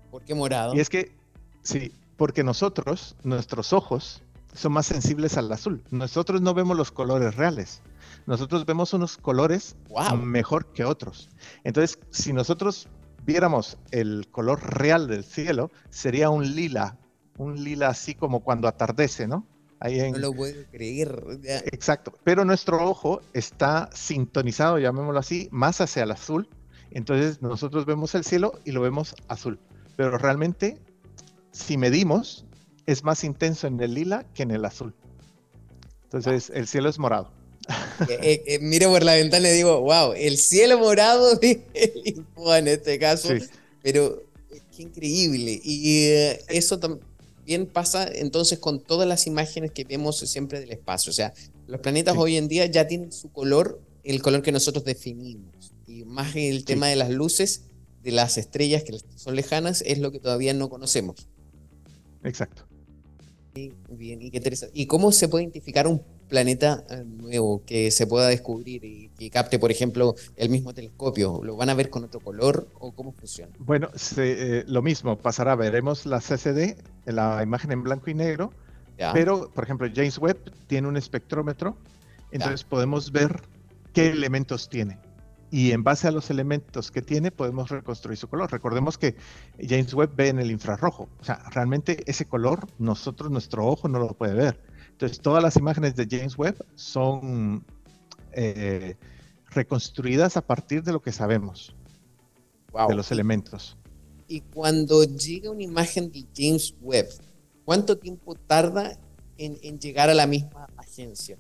¿Por 0.10 0.24
qué 0.24 0.34
morado? 0.34 0.76
Y 0.76 0.80
es 0.80 0.90
que, 0.90 1.16
sí, 1.62 1.92
porque 2.24 2.46
nosotros, 2.46 3.18
nuestros 3.26 3.74
ojos, 3.74 4.24
son 4.54 4.72
más 4.72 4.86
sensibles 4.86 5.36
al 5.36 5.52
azul. 5.52 5.84
Nosotros 5.92 6.40
no 6.40 6.54
vemos 6.54 6.78
los 6.78 6.90
colores 6.90 7.36
reales. 7.36 7.82
Nosotros 8.28 8.66
vemos 8.66 8.94
unos 8.94 9.18
colores 9.18 9.76
mejor 10.16 10.72
que 10.72 10.86
otros. 10.86 11.30
Entonces, 11.66 12.00
si 12.12 12.32
nosotros 12.32 12.88
viéramos 13.26 13.78
el 13.92 14.30
color 14.32 14.62
real 14.64 15.10
del 15.10 15.26
cielo, 15.26 15.70
sería 15.90 16.30
un 16.30 16.56
lila, 16.56 16.98
un 17.38 17.62
lila 17.62 17.90
así 17.90 18.16
como 18.16 18.40
cuando 18.40 18.70
atardece, 18.70 19.28
¿no? 19.28 19.46
Ahí 19.82 20.00
en... 20.00 20.14
No 20.14 20.20
lo 20.20 20.32
puedo 20.32 20.64
creer. 20.72 21.26
Exacto. 21.74 22.18
Pero 22.24 22.46
nuestro 22.46 22.90
ojo 22.90 23.20
está 23.34 23.90
sintonizado, 23.92 24.80
llamémoslo 24.80 25.20
así, 25.20 25.50
más 25.52 25.82
hacia 25.82 26.04
el 26.04 26.12
azul. 26.12 26.48
Entonces 26.90 27.42
nosotros 27.42 27.86
vemos 27.86 28.16
el 28.16 28.24
cielo 28.24 28.62
y 28.64 28.72
lo 28.72 28.80
vemos 28.80 29.14
azul. 29.28 29.60
Pero 29.98 30.18
realmente 30.18 30.80
si 31.54 31.78
medimos, 31.78 32.46
es 32.86 33.04
más 33.04 33.24
intenso 33.24 33.68
en 33.68 33.80
el 33.80 33.94
lila 33.94 34.26
que 34.34 34.44
en 34.44 34.52
el 34.52 34.66
azul. 34.66 34.94
Entonces, 36.06 36.52
el 36.54 36.68
cielo 36.68 36.90
es 36.90 37.00
morado. 37.00 37.32
Eh, 38.10 38.20
eh, 38.22 38.44
eh, 38.48 38.60
miro 38.60 38.90
por 38.90 39.04
la 39.04 39.14
ventana 39.14 39.48
y 39.48 39.54
digo, 39.54 39.80
wow, 39.80 40.14
el 40.14 40.38
cielo 40.38 40.80
morado 40.80 41.36
de 41.40 41.64
en 42.58 42.68
este 42.68 43.00
caso. 43.00 43.30
Pero 43.82 44.24
qué 44.76 44.84
increíble. 44.84 45.62
Y 45.64 46.08
eso 46.50 46.80
también 46.80 47.68
pasa 47.68 48.08
entonces 48.12 48.60
con 48.60 48.82
todas 48.82 49.08
las 49.08 49.28
imágenes 49.28 49.72
que 49.72 49.86
vemos 49.86 50.18
siempre 50.18 50.60
del 50.60 50.72
espacio. 50.72 51.12
O 51.12 51.14
sea, 51.14 51.34
los 51.68 51.80
planetas 51.80 52.18
hoy 52.18 52.36
en 52.36 52.48
día 52.48 52.66
ya 52.66 52.88
tienen 52.88 53.12
su 53.12 53.32
color, 53.32 53.80
el 54.04 54.22
color 54.22 54.42
que 54.42 54.52
nosotros 54.52 54.84
definimos. 54.84 55.72
Y 55.88 56.04
más 56.04 56.36
el 56.36 56.66
tema 56.66 56.88
de 56.88 56.96
las 56.96 57.12
luces 57.12 57.62
de 58.04 58.12
las 58.12 58.38
estrellas 58.38 58.84
que 58.84 59.00
son 59.16 59.36
lejanas 59.36 59.84
es 59.86 60.00
lo 60.00 60.12
que 60.12 60.20
todavía 60.20 60.54
no 60.54 60.70
conocemos. 60.70 61.28
Exacto. 62.24 62.64
Bien, 63.54 64.20
y 64.22 64.32
qué 64.32 64.38
interesante. 64.38 64.72
¿Y 64.76 64.88
cómo 64.88 65.12
se 65.12 65.28
puede 65.28 65.44
identificar 65.44 65.86
un 65.86 66.02
planeta 66.28 66.84
eh, 66.90 67.04
nuevo 67.06 67.64
que 67.66 67.92
se 67.92 68.08
pueda 68.08 68.28
descubrir 68.28 68.84
y 68.84 69.10
que 69.10 69.30
capte, 69.30 69.60
por 69.60 69.70
ejemplo, 69.70 70.16
el 70.38 70.50
mismo 70.50 70.74
telescopio? 70.74 71.40
¿Lo 71.44 71.56
van 71.56 71.70
a 71.70 71.76
ver 71.76 71.92
con 71.92 72.04
otro 72.04 72.20
color 72.20 72.68
o 72.80 72.94
cómo 72.94 73.12
funciona? 73.12 73.54
Bueno, 73.60 73.90
eh, 74.18 74.64
lo 74.68 74.82
mismo 74.82 75.18
pasará. 75.20 75.56
Veremos 75.56 76.08
la 76.08 76.20
CCD, 76.20 76.78
la 77.06 77.44
imagen 77.44 77.72
en 77.72 77.84
blanco 77.84 78.10
y 78.10 78.16
negro, 78.16 78.52
pero, 79.14 79.52
por 79.52 79.66
ejemplo, 79.66 79.88
James 79.94 80.18
Webb 80.18 80.52
tiene 80.68 80.88
un 80.88 80.98
espectrómetro, 80.98 81.78
entonces 82.32 82.64
podemos 82.64 83.12
ver 83.12 83.42
qué 83.94 84.08
elementos 84.08 84.68
tiene 84.70 84.98
y 85.54 85.72
en 85.72 85.84
base 85.84 86.08
a 86.08 86.12
los 86.12 86.32
elementos 86.32 86.90
que 86.90 87.04
tiene 87.04 87.30
podemos 87.30 87.70
reconstruir 87.70 88.18
su 88.18 88.28
color. 88.28 88.52
Recordemos 88.52 88.98
que 88.98 89.16
James 89.62 89.94
Webb 89.94 90.16
ve 90.16 90.30
en 90.30 90.40
el 90.40 90.50
infrarrojo, 90.50 91.08
o 91.20 91.24
sea, 91.24 91.48
realmente 91.52 92.04
ese 92.10 92.26
color 92.26 92.68
nosotros, 92.80 93.30
nuestro 93.30 93.68
ojo 93.68 93.88
no 93.88 94.00
lo 94.00 94.16
puede 94.16 94.34
ver. 94.34 94.60
Entonces, 94.90 95.20
todas 95.20 95.44
las 95.44 95.56
imágenes 95.56 95.96
de 95.96 96.08
James 96.10 96.40
Webb 96.40 96.66
son 96.74 97.64
eh, 98.32 98.96
reconstruidas 99.52 100.38
a 100.38 100.42
partir 100.42 100.82
de 100.82 100.92
lo 100.92 101.04
que 101.04 101.12
sabemos 101.12 101.76
de 102.90 102.96
los 102.96 103.12
elementos. 103.12 103.78
Y 104.28 104.42
cuando 104.42 105.04
llega 105.04 105.52
una 105.52 105.62
imagen 105.62 106.12
de 106.12 106.26
James 106.36 106.74
Webb, 106.82 107.10
¿cuánto 107.64 108.00
tiempo 108.00 108.34
tarda 108.34 108.98
en 109.38 109.80
llegar 109.80 110.10
a 110.10 110.16
la 110.16 110.26
misma 110.26 110.68
agencia? 110.78 111.38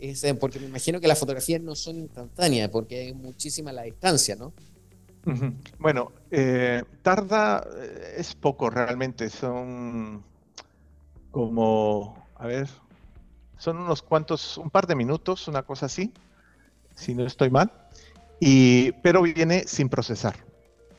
Eh, 0.00 0.34
porque 0.34 0.60
me 0.60 0.66
imagino 0.66 1.00
que 1.00 1.08
las 1.08 1.18
fotografías 1.18 1.60
no 1.60 1.74
son 1.74 1.96
instantáneas, 1.96 2.68
porque 2.70 3.08
es 3.08 3.14
muchísima 3.14 3.72
la 3.72 3.82
distancia, 3.82 4.36
¿no? 4.36 4.52
Bueno, 5.78 6.12
eh, 6.30 6.82
tarda, 7.02 7.66
eh, 7.76 8.14
es 8.16 8.34
poco 8.34 8.70
realmente, 8.70 9.28
son 9.28 10.24
como, 11.30 12.26
a 12.36 12.46
ver, 12.46 12.68
son 13.58 13.78
unos 13.78 14.00
cuantos, 14.00 14.56
un 14.56 14.70
par 14.70 14.86
de 14.86 14.94
minutos, 14.94 15.46
una 15.48 15.62
cosa 15.64 15.86
así, 15.86 16.14
si 16.94 17.14
no 17.14 17.26
estoy 17.26 17.50
mal, 17.50 17.70
y, 18.40 18.92
pero 19.02 19.20
viene 19.20 19.64
sin 19.66 19.90
procesar, 19.90 20.36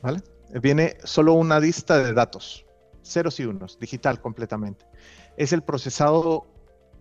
¿vale? 0.00 0.22
Viene 0.62 0.98
solo 1.02 1.32
una 1.32 1.58
lista 1.58 1.98
de 1.98 2.12
datos, 2.12 2.64
ceros 3.02 3.40
y 3.40 3.46
unos, 3.46 3.80
digital 3.80 4.20
completamente. 4.20 4.84
Es 5.36 5.52
el 5.52 5.62
procesado 5.62 6.46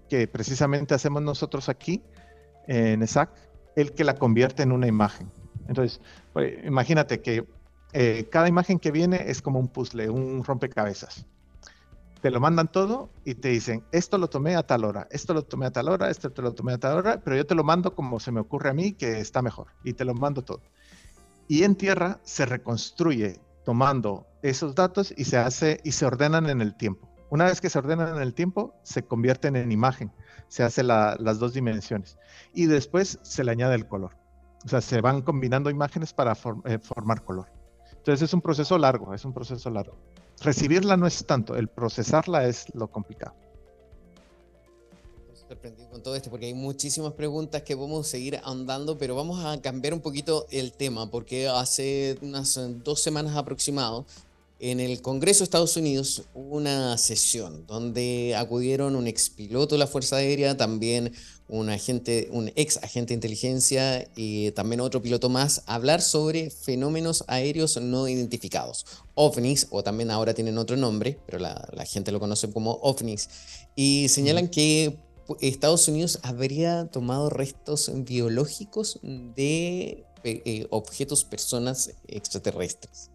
que 0.10 0.28
precisamente 0.28 0.94
hacemos 0.94 1.22
nosotros 1.22 1.70
aquí 1.70 2.04
en 2.68 3.02
ESAC, 3.02 3.30
el 3.76 3.94
que 3.94 4.04
la 4.04 4.16
convierte 4.16 4.64
en 4.64 4.72
una 4.72 4.88
imagen. 4.88 5.32
Entonces, 5.68 6.02
pues, 6.34 6.54
imagínate 6.66 7.22
que 7.22 7.48
eh, 7.94 8.28
cada 8.32 8.48
imagen 8.48 8.80
que 8.80 8.92
viene 8.92 9.24
es 9.28 9.42
como 9.42 9.60
un 9.60 9.68
puzzle, 9.68 10.10
un 10.10 10.44
rompecabezas. 10.44 11.26
Te 12.22 12.32
lo 12.32 12.40
mandan 12.40 12.70
todo 12.70 13.10
y 13.24 13.36
te 13.36 13.50
dicen, 13.50 13.84
esto 13.92 14.18
lo 14.18 14.28
tomé 14.30 14.56
a 14.56 14.64
tal 14.64 14.84
hora, 14.84 15.08
esto 15.10 15.34
lo 15.34 15.44
tomé 15.44 15.68
a 15.68 15.72
tal 15.72 15.88
hora, 15.88 16.10
esto 16.10 16.32
te 16.32 16.42
lo 16.42 16.54
tomé 16.54 16.74
a 16.74 16.78
tal 16.78 16.98
hora, 16.98 17.22
pero 17.24 17.38
yo 17.38 17.46
te 17.46 17.56
lo 17.56 17.64
mando 17.64 17.96
como 17.96 18.20
se 18.20 18.32
me 18.32 18.42
ocurre 18.42 18.70
a 18.70 18.74
mí 18.74 18.92
que 18.92 19.20
está 19.20 19.42
mejor 19.42 19.68
y 19.84 19.94
te 19.94 20.04
lo 20.04 20.14
mando 20.14 20.44
todo. 20.44 20.62
Y 21.48 21.64
en 21.64 21.76
tierra 21.76 22.20
se 22.24 22.46
reconstruye 22.46 23.40
tomando 23.64 24.28
esos 24.42 24.76
datos 24.76 25.14
y 25.16 25.26
se 25.26 25.38
hace 25.38 25.80
y 25.84 25.94
se 25.94 26.06
ordenan 26.06 26.50
en 26.50 26.62
el 26.62 26.76
tiempo. 26.76 27.09
Una 27.30 27.46
vez 27.46 27.62
que 27.62 27.70
se 27.70 27.78
ordenan 27.78 28.16
en 28.16 28.22
el 28.22 28.34
tiempo, 28.34 28.74
se 28.84 29.04
convierten 29.04 29.56
en 29.56 29.72
imagen, 29.72 30.12
se 30.48 30.64
hace 30.64 30.82
las 30.84 31.40
dos 31.40 31.54
dimensiones 31.54 32.18
y 32.54 32.66
después 32.66 33.20
se 33.22 33.44
le 33.44 33.52
añade 33.52 33.76
el 33.76 33.88
color. 33.88 34.16
O 34.66 34.68
sea, 34.68 34.82
se 34.82 35.00
van 35.00 35.22
combinando 35.22 35.70
imágenes 35.70 36.12
para 36.12 36.36
eh, 36.66 36.80
formar 36.80 37.24
color. 37.24 37.48
Entonces 37.92 38.24
es 38.24 38.34
un 38.34 38.42
proceso 38.42 38.78
largo, 38.78 39.14
es 39.14 39.24
un 39.26 39.34
proceso 39.34 39.70
largo. 39.70 39.96
Recibirla 40.42 40.98
no 40.98 41.06
es 41.06 41.26
tanto, 41.26 41.56
el 41.56 41.68
procesarla 41.68 42.46
es 42.46 42.66
lo 42.74 42.88
complicado. 42.90 43.36
Sorprendido 45.34 45.90
con 45.90 46.04
todo 46.04 46.16
esto 46.16 46.30
porque 46.30 46.46
hay 46.46 46.54
muchísimas 46.54 47.14
preguntas 47.14 47.64
que 47.64 47.74
a 47.74 48.04
seguir 48.04 48.40
ahondando, 48.44 48.98
pero 48.98 49.16
vamos 49.16 49.44
a 49.44 49.60
cambiar 49.62 49.94
un 49.94 50.02
poquito 50.02 50.46
el 50.52 50.74
tema 50.74 51.10
porque 51.10 51.48
hace 51.48 52.18
unas 52.22 52.60
dos 52.84 53.02
semanas 53.02 53.36
aproximado 53.36 54.06
en 54.60 54.82
el 54.82 55.02
Congreso 55.02 55.40
de 55.40 55.44
Estados 55.46 55.78
Unidos 55.78 56.24
hubo 56.34 56.58
una 56.58 56.98
sesión 56.98 57.66
donde 57.66 58.36
acudieron 58.38 58.96
un 58.96 59.08
ex 59.08 59.30
piloto 59.30 59.76
de 59.76 59.80
la 59.80 59.88
Fuerza 59.88 60.18
Aérea, 60.18 60.58
también 60.58 61.14
un 61.48 61.70
agente, 61.70 62.28
un 62.32 62.52
ex 62.56 62.78
agente 62.78 63.10
de 63.10 63.16
inteligencia 63.16 64.08
y 64.16 64.52
también 64.52 64.82
otro 64.82 65.02
piloto 65.02 65.30
más 65.30 65.64
a 65.66 65.76
hablar 65.76 66.02
sobre 66.02 66.50
fenómenos 66.50 67.24
aéreos 67.28 67.78
no 67.82 68.08
identificados, 68.08 68.86
ovnis, 69.16 69.68
o 69.72 69.82
también 69.82 70.12
ahora 70.12 70.34
tienen 70.34 70.58
otro 70.58 70.76
nombre, 70.76 71.18
pero 71.26 71.40
la, 71.40 71.86
gente 71.86 72.12
lo 72.12 72.20
conoce 72.20 72.52
como 72.52 72.74
ovnis, 72.82 73.30
y 73.76 74.10
señalan 74.10 74.50
que 74.50 74.98
Estados 75.40 75.88
Unidos 75.88 76.20
habría 76.22 76.88
tomado 76.88 77.30
restos 77.30 77.92
biológicos 77.96 79.00
de 79.02 80.04
eh, 80.24 80.42
eh, 80.46 80.68
objetos, 80.70 81.24
personas 81.24 81.92
extraterrestres. 82.08 83.10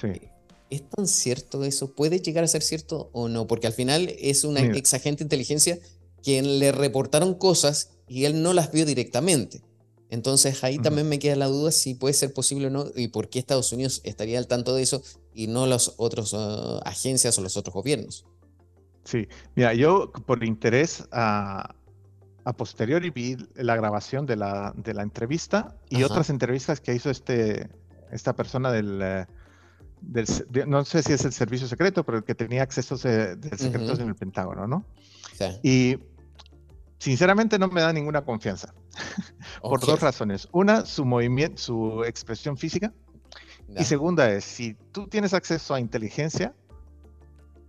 Sí. 0.00 0.31
¿Es 0.72 0.88
tan 0.88 1.06
cierto 1.06 1.64
eso? 1.64 1.94
¿Puede 1.94 2.20
llegar 2.20 2.44
a 2.44 2.48
ser 2.48 2.62
cierto 2.62 3.10
o 3.12 3.28
no? 3.28 3.46
Porque 3.46 3.66
al 3.66 3.74
final 3.74 4.10
es 4.18 4.42
un 4.42 4.56
ex 4.56 4.94
agente 4.94 5.18
de 5.18 5.26
inteligencia 5.26 5.78
quien 6.22 6.60
le 6.60 6.72
reportaron 6.72 7.34
cosas 7.34 7.90
y 8.08 8.24
él 8.24 8.42
no 8.42 8.54
las 8.54 8.72
vio 8.72 8.86
directamente. 8.86 9.60
Entonces 10.08 10.64
ahí 10.64 10.78
también 10.78 11.10
me 11.10 11.18
queda 11.18 11.36
la 11.36 11.48
duda 11.48 11.72
si 11.72 11.92
puede 11.92 12.14
ser 12.14 12.32
posible 12.32 12.68
o 12.68 12.70
no 12.70 12.86
y 12.96 13.08
por 13.08 13.28
qué 13.28 13.38
Estados 13.38 13.70
Unidos 13.74 14.00
estaría 14.04 14.38
al 14.38 14.46
tanto 14.46 14.74
de 14.74 14.80
eso 14.80 15.02
y 15.34 15.46
no 15.46 15.66
las 15.66 15.92
otras 15.98 16.32
ah, 16.32 16.80
agencias 16.86 17.36
o 17.36 17.42
los 17.42 17.58
otros 17.58 17.74
gobiernos. 17.74 18.24
Sí, 19.04 19.28
mira, 19.54 19.74
yo 19.74 20.10
por 20.24 20.42
interés 20.42 21.04
a, 21.12 21.74
a 22.44 22.52
posteriori 22.54 23.10
vi 23.10 23.36
la 23.56 23.76
grabación 23.76 24.24
de 24.24 24.36
la, 24.36 24.72
de 24.74 24.94
la 24.94 25.02
entrevista 25.02 25.76
y 25.90 26.02
otras 26.02 26.30
entrevistas 26.30 26.80
que 26.80 26.94
hizo 26.94 27.10
este, 27.10 27.68
esta 28.10 28.34
persona 28.34 28.72
del... 28.72 29.26
Eh, 30.14 30.64
no 30.66 30.84
sé 30.84 31.02
si 31.02 31.12
es 31.12 31.24
el 31.24 31.32
servicio 31.32 31.66
secreto, 31.66 32.04
pero 32.04 32.18
el 32.18 32.24
que 32.24 32.34
tenía 32.34 32.62
accesos 32.62 33.02
de, 33.02 33.36
secretos 33.56 33.98
en 33.98 34.08
el 34.08 34.14
Pentágono, 34.14 34.66
¿no? 34.66 34.84
Y 35.62 35.98
sinceramente 36.98 37.58
no 37.58 37.68
me 37.68 37.80
da 37.80 37.92
ninguna 37.92 38.24
confianza. 38.24 38.74
por 39.62 39.80
dos 39.80 40.00
razones. 40.00 40.48
Una, 40.52 40.84
su 40.84 41.04
movimiento, 41.04 41.60
su 41.60 42.04
expresión 42.04 42.56
física. 42.56 42.92
Y 43.76 43.84
segunda 43.84 44.30
es, 44.30 44.44
si 44.44 44.74
tú 44.92 45.06
tienes 45.06 45.32
acceso 45.32 45.72
a 45.72 45.80
inteligencia 45.80 46.54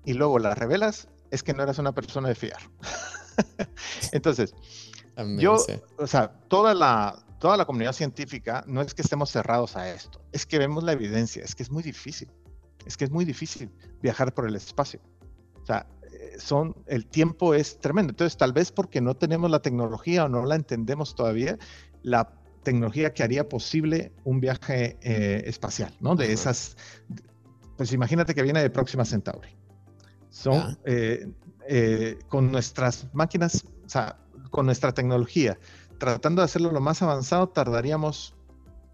y 0.04 0.14
luego 0.14 0.38
la 0.38 0.54
revelas, 0.54 1.08
es 1.32 1.44
que 1.44 1.54
no 1.54 1.64
eres 1.64 1.80
una 1.80 1.94
persona 1.94 2.28
de 2.28 2.36
fiar. 2.36 2.60
Entonces, 4.12 4.54
yo, 5.38 5.58
o 5.98 6.08
sea, 6.08 6.34
toda 6.50 6.74
la, 6.74 7.24
toda 7.44 7.58
la 7.58 7.66
comunidad 7.66 7.92
científica 7.92 8.64
no 8.68 8.82
es 8.82 8.94
que 8.94 9.02
estemos 9.02 9.30
cerrados 9.30 9.76
a 9.76 9.92
esto, 9.92 10.22
es 10.32 10.46
que 10.46 10.58
vemos 10.58 10.82
la 10.82 10.94
evidencia, 10.94 11.44
es 11.44 11.54
que 11.56 11.64
es 11.64 11.70
muy 11.70 11.84
difícil, 11.84 12.32
es 12.86 12.96
que 12.96 13.04
es 13.04 13.12
muy 13.12 13.26
difícil 13.26 13.70
viajar 14.02 14.34
por 14.34 14.48
el 14.48 14.56
espacio. 14.56 15.02
O 15.62 15.66
sea, 15.66 15.86
eh, 16.10 16.38
son, 16.40 16.74
el 16.88 17.06
tiempo 17.06 17.54
es 17.54 17.82
tremendo. 17.82 18.12
Entonces, 18.12 18.38
tal 18.38 18.54
vez 18.54 18.72
porque 18.72 19.02
no 19.02 19.18
tenemos 19.18 19.52
la 19.52 19.62
tecnología 19.62 20.24
o 20.24 20.30
no 20.30 20.46
la 20.46 20.56
entendemos 20.56 21.16
todavía, 21.16 21.58
la 22.02 22.34
tecnología 22.64 23.14
que 23.14 23.24
haría 23.24 23.50
posible 23.50 24.14
un 24.24 24.40
viaje 24.40 24.98
eh, 25.02 25.44
espacial, 25.46 25.94
¿no? 26.00 26.16
De 26.16 26.32
esas, 26.32 26.78
pues 27.76 27.92
imagínate 27.92 28.34
que 28.34 28.42
viene 28.42 28.62
de 28.62 28.70
Próxima 28.70 29.04
Centauri. 29.04 29.50
Son, 30.30 30.80
eh, 30.86 31.28
con 32.30 32.54
nuestras 32.54 33.14
máquinas, 33.14 33.66
o 33.86 33.90
sea, 33.90 34.18
con 34.50 34.66
nuestra 34.66 34.94
tecnología, 34.94 35.58
tratando 35.98 36.42
de 36.42 36.46
hacerlo 36.46 36.72
lo 36.72 36.82
más 36.82 37.02
avanzado, 37.02 37.50
tardaríamos, 37.50 38.36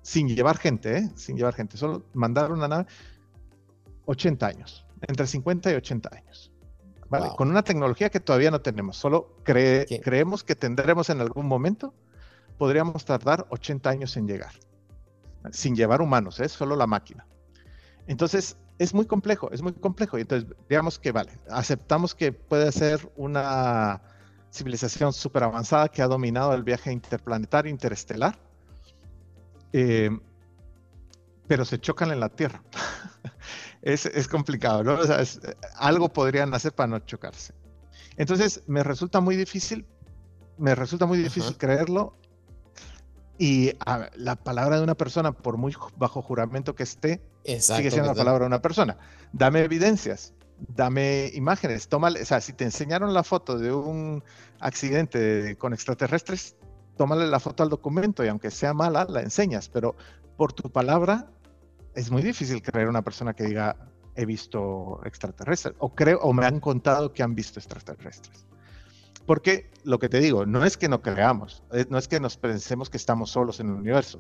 sin 0.02 0.28
llevar 0.28 0.58
gente, 0.58 0.98
¿eh? 0.98 1.10
sin 1.16 1.38
llevar 1.38 1.54
gente, 1.54 1.78
solo 1.78 2.06
mandar 2.14 2.52
una 2.52 2.68
nave, 2.68 2.86
80 4.06 4.48
años, 4.48 4.86
entre 5.02 5.28
50 5.28 5.72
y 5.72 5.76
80 5.76 6.10
años. 6.16 6.52
¿vale? 7.10 7.30
Con 7.36 7.50
una 7.50 7.64
tecnología 7.64 8.10
que 8.10 8.20
todavía 8.20 8.52
no 8.52 8.62
tenemos, 8.62 8.98
solo 8.98 9.36
creemos 9.44 10.44
que 10.44 10.56
tendremos 10.56 11.10
en 11.10 11.22
algún 11.22 11.48
momento, 11.48 11.94
podríamos 12.58 13.06
tardar 13.06 13.46
80 13.50 13.90
años 13.90 14.18
en 14.18 14.28
llegar, 14.28 14.54
sin 15.52 15.76
llevar 15.76 16.02
humanos, 16.02 16.40
es 16.40 16.54
¿eh? 16.54 16.58
solo 16.58 16.76
la 16.76 16.88
máquina. 16.88 17.26
Entonces, 18.08 18.58
es 18.80 18.94
muy 18.94 19.06
complejo, 19.06 19.52
es 19.52 19.62
muy 19.62 19.74
complejo. 19.74 20.18
Y 20.18 20.22
entonces, 20.22 20.50
digamos 20.68 20.98
que, 20.98 21.12
vale, 21.12 21.32
aceptamos 21.50 22.16
que 22.16 22.32
puede 22.32 22.72
ser 22.72 23.12
una 23.18 24.02
civilización 24.52 25.14
súper 25.14 25.44
avanzada 25.44 25.90
que 25.90 26.02
ha 26.02 26.08
dominado 26.08 26.54
el 26.54 26.64
viaje 26.64 26.92
interplanetario 26.92 27.72
interestelar, 27.72 28.38
eh, 29.74 30.10
pero 31.48 31.66
se 31.66 31.80
chocan 31.80 32.12
en 32.12 32.20
la 32.20 32.30
Tierra. 32.30 32.64
es, 33.82 34.28
complicado, 34.28 34.84
¿no? 34.84 34.98
algo 35.76 36.10
podrían 36.10 36.54
hacer 36.54 36.74
para 36.74 36.88
no 36.88 37.00
chocarse. 37.00 37.54
Entonces, 38.18 38.64
me 38.68 38.84
resulta 38.84 39.22
muy 39.22 39.36
difícil, 39.36 39.86
me 40.58 40.76
resulta 40.76 41.06
muy 41.06 41.18
difícil 41.18 41.58
creerlo. 41.58 42.16
Y 43.42 43.72
la 44.16 44.36
palabra 44.36 44.76
de 44.78 44.84
una 44.84 44.96
persona, 44.96 45.32
por 45.32 45.56
muy 45.56 45.74
bajo 45.96 46.22
juramento 46.22 46.76
que 46.76 46.84
esté, 46.84 47.22
sigue 47.46 47.90
siendo 47.90 48.10
la 48.10 48.16
palabra 48.16 48.42
de 48.42 48.48
una 48.48 48.62
persona. 48.62 48.98
Dame 49.32 49.62
evidencias. 49.62 50.34
Dame 50.68 51.32
imágenes, 51.34 51.88
tómale, 51.88 52.22
o 52.22 52.26
sea, 52.26 52.42
si 52.42 52.54
te 52.54 52.64
enseñaron 52.64 53.14
la 53.14 53.24
foto 53.24 53.58
de 53.58 53.72
un 53.72 54.24
accidente 54.60 55.56
con 55.58 55.74
extraterrestres, 55.74 56.56
tómale 56.98 57.28
la 57.28 57.40
foto 57.40 57.64
al 57.64 57.70
documento 57.70 58.24
y 58.24 58.28
aunque 58.28 58.52
sea 58.52 58.74
mala, 58.74 59.06
la 59.06 59.22
enseñas, 59.22 59.70
pero 59.70 59.96
por 60.38 60.54
tu 60.54 60.70
palabra 60.70 61.32
es 61.96 62.12
muy 62.12 62.22
difícil 62.22 62.62
creer 62.62 62.88
una 62.88 63.02
persona 63.02 63.34
que 63.34 63.46
diga 63.46 63.76
he 64.16 64.26
visto 64.26 65.00
extraterrestres 65.06 65.76
o 65.80 65.96
creo 65.96 66.20
o 66.20 66.34
me 66.34 66.46
han 66.46 66.60
contado 66.60 67.14
que 67.14 67.24
han 67.24 67.36
visto 67.36 67.60
extraterrestres. 67.60 68.46
Porque 69.26 69.70
lo 69.84 70.00
que 70.00 70.10
te 70.10 70.20
digo, 70.20 70.46
no 70.46 70.66
es 70.66 70.76
que 70.76 70.90
no 70.90 71.02
creamos, 71.02 71.64
eh, 71.72 71.86
no 71.90 71.98
es 71.98 72.08
que 72.08 72.20
nos 72.20 72.36
pensemos 72.36 72.90
que 72.90 72.98
estamos 72.98 73.30
solos 73.30 73.60
en 73.60 73.68
el 73.68 73.76
universo, 73.76 74.20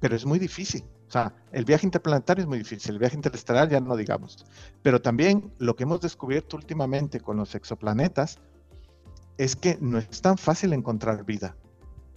pero 0.00 0.14
es 0.16 0.24
muy 0.24 0.38
difícil. 0.38 0.84
O 1.08 1.10
sea, 1.10 1.34
el 1.52 1.64
viaje 1.64 1.86
interplanetario 1.86 2.42
es 2.42 2.48
muy 2.48 2.58
difícil, 2.58 2.92
el 2.92 2.98
viaje 2.98 3.16
interestelar 3.16 3.68
ya 3.68 3.80
no 3.80 3.96
digamos. 3.96 4.44
Pero 4.82 5.00
también 5.00 5.52
lo 5.58 5.76
que 5.76 5.84
hemos 5.84 6.00
descubierto 6.00 6.56
últimamente 6.56 7.20
con 7.20 7.36
los 7.36 7.54
exoplanetas 7.54 8.38
es 9.38 9.56
que 9.56 9.78
no 9.80 9.98
es 9.98 10.22
tan 10.22 10.38
fácil 10.38 10.72
encontrar 10.72 11.24
vida, 11.24 11.56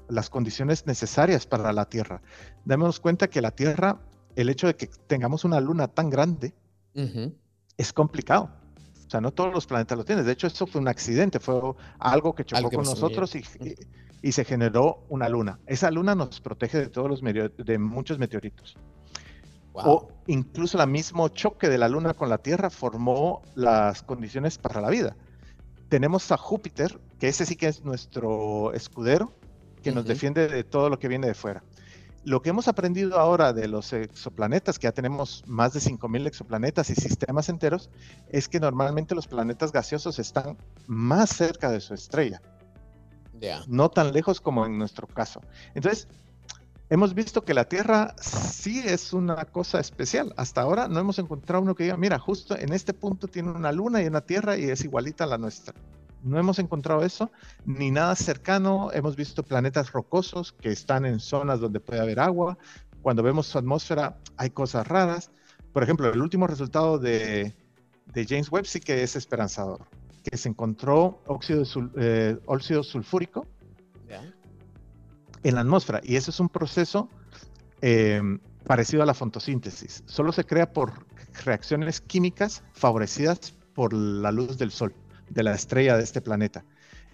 las 0.08 0.30
condiciones 0.30 0.86
necesarias 0.86 1.46
para 1.46 1.74
la 1.74 1.86
Tierra. 1.86 2.22
Demos 2.66 3.00
cuenta 3.00 3.28
que 3.28 3.42
la 3.42 3.52
Tierra, 3.52 4.00
el 4.36 4.50
hecho 4.50 4.68
de 4.68 4.76
que 4.76 4.88
tengamos 5.08 5.44
una 5.44 5.60
luna 5.60 5.88
tan 5.88 6.10
grande, 6.10 6.54
es 7.78 7.94
complicado. 7.94 8.50
O 9.08 9.10
sea, 9.10 9.22
no 9.22 9.32
todos 9.32 9.54
los 9.54 9.66
planetas 9.66 9.98
lo 9.98 10.04
tienen. 10.04 10.26
De 10.26 10.34
hecho, 10.34 10.48
eso 10.48 10.68
fue 10.68 10.82
un 10.82 10.90
accidente, 10.90 11.40
fue 11.40 11.62
algo 11.98 12.36
que 12.36 12.44
chocó 12.44 12.70
con 12.70 12.84
nosotros 12.84 13.34
y, 13.36 13.44
y, 14.22 14.32
se 14.34 14.44
generó 14.44 15.06
una 15.08 15.30
luna. 15.30 15.60
Esa 15.66 15.90
luna 15.92 16.14
nos 16.14 16.42
protege 16.42 16.78
de 16.78 16.88
todos 16.88 17.10
los 17.10 17.22
de 17.22 17.78
muchos 17.80 18.20
meteoritos. 18.20 18.76
O 19.72 20.10
incluso 20.26 20.82
el 20.82 20.90
mismo 20.90 21.30
choque 21.30 21.70
de 21.70 21.78
la 21.78 21.88
luna 21.88 22.14
con 22.14 22.30
la 22.30 22.40
Tierra 22.40 22.70
formó 22.70 23.44
las 23.56 24.04
condiciones 24.04 24.58
para 24.58 24.82
la 24.82 24.90
vida. 24.90 25.16
Tenemos 25.88 26.30
a 26.34 26.38
Júpiter, 26.38 27.00
que 27.20 27.30
ese 27.30 27.46
sí 27.46 27.56
que 27.56 27.68
es 27.68 27.86
nuestro 27.86 28.74
escudero, 28.74 29.32
que 29.84 29.94
nos 29.94 30.06
defiende 30.06 30.50
de 30.50 30.64
todo 30.66 30.90
lo 30.90 31.00
que 31.00 31.08
viene 31.08 31.28
de 31.28 31.34
fuera. 31.34 31.64
Lo 32.28 32.42
que 32.42 32.50
hemos 32.50 32.68
aprendido 32.68 33.18
ahora 33.18 33.54
de 33.54 33.70
los 33.70 33.94
exoplanetas, 33.94 34.78
que 34.78 34.84
ya 34.84 34.92
tenemos 34.92 35.46
más 35.48 35.72
de 35.72 35.80
5.000 35.80 36.28
exoplanetas 36.28 36.90
y 36.90 36.96
sistemas 36.96 37.48
enteros, 37.48 37.90
es 38.28 38.50
que 38.50 38.60
normalmente 38.60 39.16
los 39.16 39.28
planetas 39.28 39.72
gaseosos 39.72 40.20
están 40.20 40.58
más 40.88 41.30
cerca 41.30 41.72
de 41.72 41.80
su 41.80 41.94
estrella. 41.94 42.42
No 43.70 43.88
tan 43.88 44.12
lejos 44.12 44.42
como 44.42 44.66
en 44.66 44.78
nuestro 44.78 45.08
caso. 45.08 45.40
Entonces, 45.74 46.10
hemos 46.90 47.14
visto 47.14 47.46
que 47.46 47.54
la 47.54 47.64
Tierra 47.64 48.14
sí 48.20 48.84
es 48.86 49.14
una 49.14 49.46
cosa 49.46 49.80
especial. 49.80 50.34
Hasta 50.36 50.60
ahora 50.60 50.90
no 50.90 51.00
hemos 51.00 51.20
encontrado 51.20 51.64
uno 51.64 51.76
que 51.76 51.84
diga, 51.86 51.96
mira, 51.96 52.20
justo 52.20 52.58
en 52.58 52.74
este 52.74 52.94
punto 52.94 53.30
tiene 53.30 53.52
una 53.52 53.72
luna 53.72 54.04
y 54.04 54.08
una 54.08 54.20
Tierra 54.20 54.58
y 54.58 54.66
es 54.66 54.84
igualita 54.84 55.24
a 55.24 55.28
la 55.28 55.38
nuestra. 55.38 55.74
No 56.24 56.40
hemos 56.40 56.60
encontrado 56.60 57.04
eso, 57.04 57.32
ni 57.66 57.92
nada 57.92 58.16
cercano. 58.16 58.90
Hemos 58.92 59.16
visto 59.16 59.44
planetas 59.44 59.92
rocosos 59.92 60.52
que 60.52 60.70
están 60.70 61.06
en 61.06 61.20
zonas 61.20 61.60
donde 61.60 61.80
puede 61.80 62.02
haber 62.02 62.20
agua. 62.20 62.58
Cuando 63.02 63.24
vemos 63.24 63.48
su 63.48 63.58
atmósfera 63.58 64.18
hay 64.36 64.50
cosas 64.50 64.88
raras. 64.88 65.32
Por 65.74 65.84
ejemplo, 65.84 66.12
el 66.12 66.22
último 66.22 66.48
resultado 66.48 66.98
de, 66.98 67.54
James 68.14 68.52
Webb 68.52 68.66
sí 68.66 68.80
que 68.80 69.04
es 69.04 69.16
esperanzador, 69.16 69.86
que 70.24 70.38
se 70.38 70.50
encontró 70.50 71.22
óxido, 71.28 71.64
eh, 71.98 72.38
sulfúrico 72.84 73.46
en 75.44 75.56
la 75.56 75.62
atmósfera. 75.62 76.02
Y 76.04 76.16
eso 76.16 76.32
es 76.32 76.40
un 76.40 76.50
proceso 76.50 77.10
eh, 77.82 78.22
parecido 78.66 79.04
a 79.04 79.06
la 79.06 79.14
fotosíntesis. 79.14 80.04
Solo 80.08 80.32
se 80.32 80.44
crea 80.44 80.74
por 80.74 81.06
reacciones 81.46 82.02
químicas 82.02 82.64
favorecidas 82.74 83.54
por 83.74 83.94
la 83.94 84.32
luz 84.32 84.58
del 84.58 84.72
sol 84.72 84.94
de 85.30 85.44
la 85.44 85.54
estrella 85.54 85.98
de 85.98 86.04
este 86.04 86.22
planeta. 86.22 86.64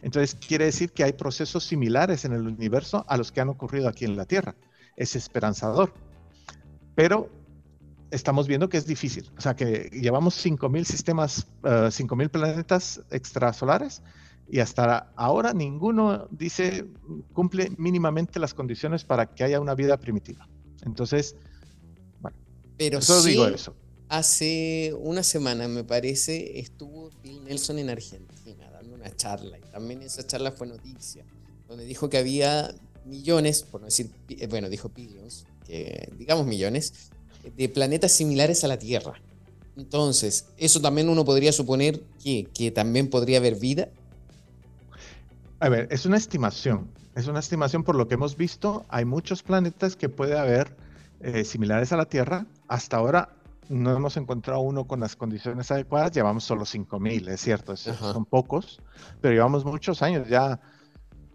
Entonces 0.01 0.35
quiere 0.35 0.65
decir 0.65 0.91
que 0.91 1.03
hay 1.03 1.13
procesos 1.13 1.63
similares 1.63 2.25
en 2.25 2.33
el 2.33 2.45
universo 2.45 3.05
a 3.07 3.17
los 3.17 3.31
que 3.31 3.41
han 3.41 3.49
ocurrido 3.49 3.87
aquí 3.87 4.05
en 4.05 4.17
la 4.17 4.25
Tierra. 4.25 4.55
Es 4.97 5.15
esperanzador. 5.15 5.93
Pero 6.93 7.29
estamos 8.11 8.47
viendo 8.47 8.69
que 8.69 8.77
es 8.77 8.85
difícil. 8.85 9.31
O 9.37 9.41
sea 9.41 9.55
que 9.55 9.89
llevamos 9.93 10.45
5.000 10.45 10.83
sistemas, 10.83 11.47
5.000 11.63 12.25
eh, 12.25 12.29
planetas 12.29 13.01
extrasolares 13.11 14.03
y 14.49 14.59
hasta 14.59 15.11
ahora 15.15 15.53
ninguno 15.53 16.27
dice 16.29 16.85
cumple 17.31 17.71
mínimamente 17.77 18.39
las 18.39 18.53
condiciones 18.53 19.05
para 19.05 19.33
que 19.33 19.45
haya 19.45 19.59
una 19.61 19.73
vida 19.73 19.97
primitiva. 19.97 20.47
Entonces, 20.85 21.37
bueno, 22.19 22.37
pero 22.77 23.01
solo 23.01 23.23
digo 23.23 23.47
eso 23.47 23.73
hace 24.09 24.93
una 24.99 25.23
semana, 25.23 25.67
me 25.67 25.83
parece, 25.83 26.59
estuvo 26.59 27.09
Bill 27.23 27.43
Nelson 27.45 27.79
en 27.79 27.89
Argentina 27.89 28.69
dando 28.71 28.95
una 28.95 29.15
charla. 29.15 29.57
Y 29.57 29.71
también 29.71 30.01
esa 30.01 30.25
charla 30.25 30.51
fue 30.51 30.67
noticia, 30.67 31.25
donde 31.67 31.85
dijo 31.85 32.09
que 32.09 32.17
había 32.17 32.73
millones, 33.05 33.63
por 33.63 33.81
no 33.81 33.85
decir, 33.85 34.11
eh, 34.29 34.47
bueno, 34.47 34.69
dijo 34.69 34.89
billions, 34.89 35.45
que 35.65 36.09
digamos 36.17 36.45
millones, 36.45 37.11
de 37.55 37.69
planetas 37.69 38.11
similares 38.11 38.63
a 38.63 38.67
la 38.67 38.77
Tierra. 38.77 39.15
Entonces, 39.75 40.45
eso 40.57 40.81
también 40.81 41.09
uno 41.09 41.25
podría 41.25 41.51
suponer 41.51 42.01
que, 42.23 42.71
también 42.73 43.09
podría 43.09 43.39
haber 43.39 43.55
vida. 43.55 43.89
A 45.59 45.69
ver, 45.69 45.87
es 45.91 46.05
una 46.05 46.17
estimación. 46.17 46.89
Es 47.15 47.27
una 47.27 47.39
estimación 47.39 47.83
por 47.83 47.95
lo 47.95 48.07
que 48.07 48.15
hemos 48.15 48.37
visto. 48.37 48.85
Hay 48.89 49.05
muchos 49.05 49.43
planetas 49.43 49.95
que 49.95 50.09
puede 50.09 50.37
haber 50.37 50.75
eh, 51.21 51.43
similares 51.43 51.91
a 51.91 51.97
la 51.97 52.05
Tierra. 52.05 52.45
Hasta 52.67 52.97
ahora 52.97 53.35
no 53.69 53.95
hemos 53.95 54.17
encontrado 54.17 54.61
uno 54.61 54.85
con 54.85 54.99
las 54.99 55.15
condiciones 55.15 55.71
adecuadas, 55.71 56.11
llevamos 56.11 56.43
solo 56.43 56.63
5.000, 56.63 57.29
es 57.29 57.41
cierto, 57.41 57.75
son 57.75 58.25
pocos, 58.25 58.81
pero 59.21 59.33
llevamos 59.33 59.65
muchos 59.65 60.01
años, 60.01 60.27
ya 60.27 60.59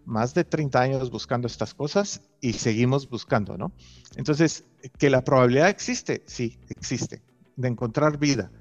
más 0.05 0.33
de 0.33 0.43
30 0.43 0.81
años 0.81 1.11
buscando 1.11 1.47
estas 1.47 1.73
cosas 1.73 2.21
y 2.41 2.53
seguimos 2.53 3.09
buscando, 3.09 3.57
¿no? 3.57 3.71
Entonces, 4.15 4.65
que 4.97 5.09
la 5.09 5.23
probabilidad 5.23 5.69
existe, 5.69 6.23
sí, 6.25 6.59
existe, 6.69 7.21
de 7.55 7.67
encontrar 7.67 8.17
vida, 8.17 8.51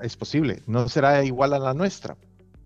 es 0.00 0.16
posible, 0.16 0.62
no 0.66 0.88
será 0.88 1.24
igual 1.24 1.54
a 1.54 1.58
la 1.58 1.74
nuestra, 1.74 2.16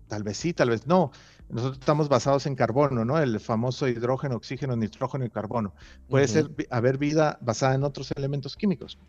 tal 0.07 0.23
vez 0.23 0.37
sí, 0.37 0.53
tal 0.53 0.69
vez 0.69 0.87
no. 0.87 1.11
Nosotros 1.49 1.79
estamos 1.79 2.09
basados 2.09 2.45
en 2.45 2.55
carbono, 2.55 3.05
¿no? 3.05 3.19
El 3.19 3.39
famoso 3.39 3.87
hidrógeno, 3.87 4.35
oxígeno, 4.35 4.75
nitrógeno 4.75 5.23
y 5.23 5.29
carbono. 5.29 5.73
Puede 6.09 6.27
ser 6.27 6.49
haber 6.69 6.97
vida 6.97 7.37
basada 7.41 7.75
en 7.75 7.83
otros 7.83 8.11
elementos 8.11 8.57
químicos, 8.57 8.99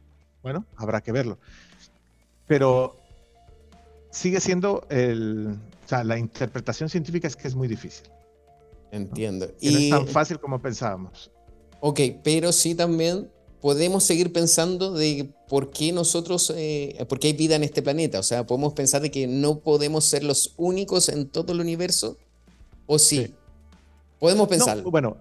bueno, 0.42 0.64
habrá 0.77 1.01
que 1.01 1.12
verlo. 1.12 1.38
Pero 2.46 2.96
sigue 4.11 4.40
siendo 4.40 4.87
el, 4.88 5.59
o 5.85 5.88
sea, 5.88 6.05
la 6.05 6.18
interpretación 6.18 6.88
científica 6.88 7.29
es 7.29 7.37
que 7.37 7.48
es 7.48 7.55
muy 7.55 7.68
difícil. 7.68 8.09
Entiendo. 8.90 9.51
Y 9.61 9.72
no 9.72 9.79
es 9.79 9.90
tan 9.90 10.09
fácil 10.09 10.40
como 10.40 10.61
pensábamos. 10.61 11.31
Ok, 11.81 12.01
pero 12.24 12.53
sí 12.53 12.74
también 12.74 13.31
podemos 13.61 14.05
seguir 14.05 14.33
pensando 14.33 14.92
de 14.92 15.31
por 15.48 15.70
qué 15.70 15.92
nosotros, 15.92 16.53
eh, 16.57 17.05
por 17.09 17.18
qué 17.18 17.29
hay 17.29 17.33
vida 17.35 17.57
en 17.57 17.64
este 17.64 17.83
planeta. 17.83 18.18
O 18.18 18.22
sea, 18.22 18.46
podemos 18.46 18.72
pensar 18.72 19.03
de 19.03 19.11
que 19.11 19.27
no 19.27 19.61
podemos 19.61 20.05
ser 20.05 20.24
los 20.24 20.55
únicos 20.57 21.09
en 21.09 21.29
todo 21.29 21.53
el 21.53 21.61
universo. 21.61 22.16
¿O 22.87 22.98
sí? 22.98 23.35
Podemos 24.18 24.48
pensar. 24.48 24.83
bueno, 24.83 25.16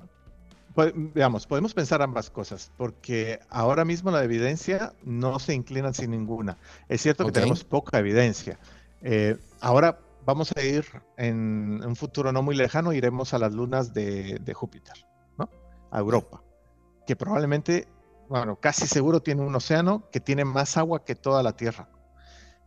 veamos, 0.85 1.47
podemos 1.47 1.73
pensar 1.73 2.01
ambas 2.01 2.29
cosas, 2.29 2.71
porque 2.77 3.39
ahora 3.49 3.83
mismo 3.83 4.11
la 4.11 4.23
evidencia 4.23 4.93
no 5.03 5.39
se 5.39 5.53
inclina 5.53 5.93
sin 5.93 6.11
ninguna. 6.11 6.57
Es 6.87 7.01
cierto 7.01 7.25
que 7.25 7.31
tenemos 7.31 7.63
poca 7.63 7.97
evidencia. 7.97 8.59
Eh, 9.01 9.37
ahora 9.59 9.99
vamos 10.25 10.53
a 10.55 10.61
ir 10.61 10.85
en 11.17 11.83
un 11.83 11.95
futuro 11.95 12.31
no 12.31 12.43
muy 12.43 12.55
lejano, 12.55 12.93
iremos 12.93 13.33
a 13.33 13.39
las 13.39 13.53
lunas 13.53 13.93
de, 13.93 14.53
Júpiter, 14.53 14.93
¿no? 15.37 15.49
A 15.89 15.99
Europa, 15.99 16.43
que 17.07 17.15
probablemente, 17.15 17.87
bueno, 18.29 18.57
casi 18.57 18.87
seguro 18.87 19.21
tiene 19.21 19.41
un 19.41 19.55
océano 19.55 20.03
que 20.11 20.19
tiene 20.19 20.45
más 20.45 20.77
agua 20.77 21.03
que 21.03 21.15
toda 21.15 21.41
la 21.43 21.53
Tierra, 21.53 21.89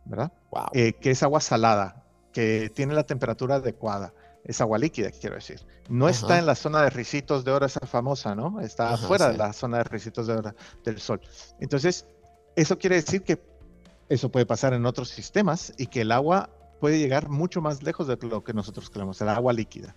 ¿verdad? 0.05 0.33
Eh, 0.73 0.93
que 0.93 1.11
es 1.11 1.23
agua 1.23 1.39
salada, 1.39 2.03
que 2.33 2.69
tiene 2.73 2.93
la 2.93 3.03
temperatura 3.03 3.55
adecuada 3.55 4.13
es 4.43 4.61
agua 4.61 4.77
líquida, 4.77 5.11
quiero 5.11 5.35
decir. 5.35 5.61
No 5.89 6.09
está 6.09 6.39
en 6.39 6.45
la 6.45 6.55
zona 6.55 6.81
de 6.83 6.89
ricitos 6.89 7.43
de 7.43 7.51
oro, 7.51 7.65
esa 7.65 7.85
famosa, 7.85 8.35
¿no? 8.35 8.59
Está 8.61 8.97
fuera 8.97 9.31
de 9.31 9.37
la 9.37 9.53
zona 9.53 9.77
de 9.79 9.83
ricitos 9.85 10.27
de 10.27 10.33
oro 10.33 10.55
del 10.83 10.99
Sol. 10.99 11.21
Entonces, 11.59 12.05
eso 12.55 12.77
quiere 12.77 12.95
decir 12.95 13.23
que 13.23 13.41
eso 14.09 14.29
puede 14.29 14.45
pasar 14.45 14.73
en 14.73 14.85
otros 14.85 15.09
sistemas 15.09 15.73
y 15.77 15.87
que 15.87 16.01
el 16.01 16.11
agua 16.11 16.49
puede 16.79 16.99
llegar 16.99 17.29
mucho 17.29 17.61
más 17.61 17.83
lejos 17.83 18.07
de 18.07 18.17
lo 18.21 18.43
que 18.43 18.53
nosotros 18.53 18.89
creemos, 18.89 19.21
el 19.21 19.29
agua 19.29 19.53
líquida. 19.53 19.95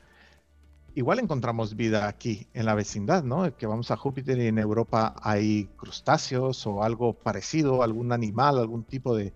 Igual 0.94 1.18
encontramos 1.18 1.74
vida 1.74 2.06
aquí 2.06 2.46
en 2.54 2.66
la 2.66 2.74
vecindad, 2.74 3.24
¿no? 3.24 3.56
Que 3.56 3.66
vamos 3.66 3.90
a 3.90 3.96
Júpiter 3.96 4.38
y 4.38 4.46
en 4.46 4.58
Europa 4.58 5.16
hay 5.20 5.64
crustáceos 5.76 6.64
o 6.66 6.84
algo 6.84 7.14
parecido, 7.14 7.82
algún 7.82 8.12
animal, 8.12 8.58
algún 8.58 8.84
tipo 8.84 9.16
de, 9.16 9.32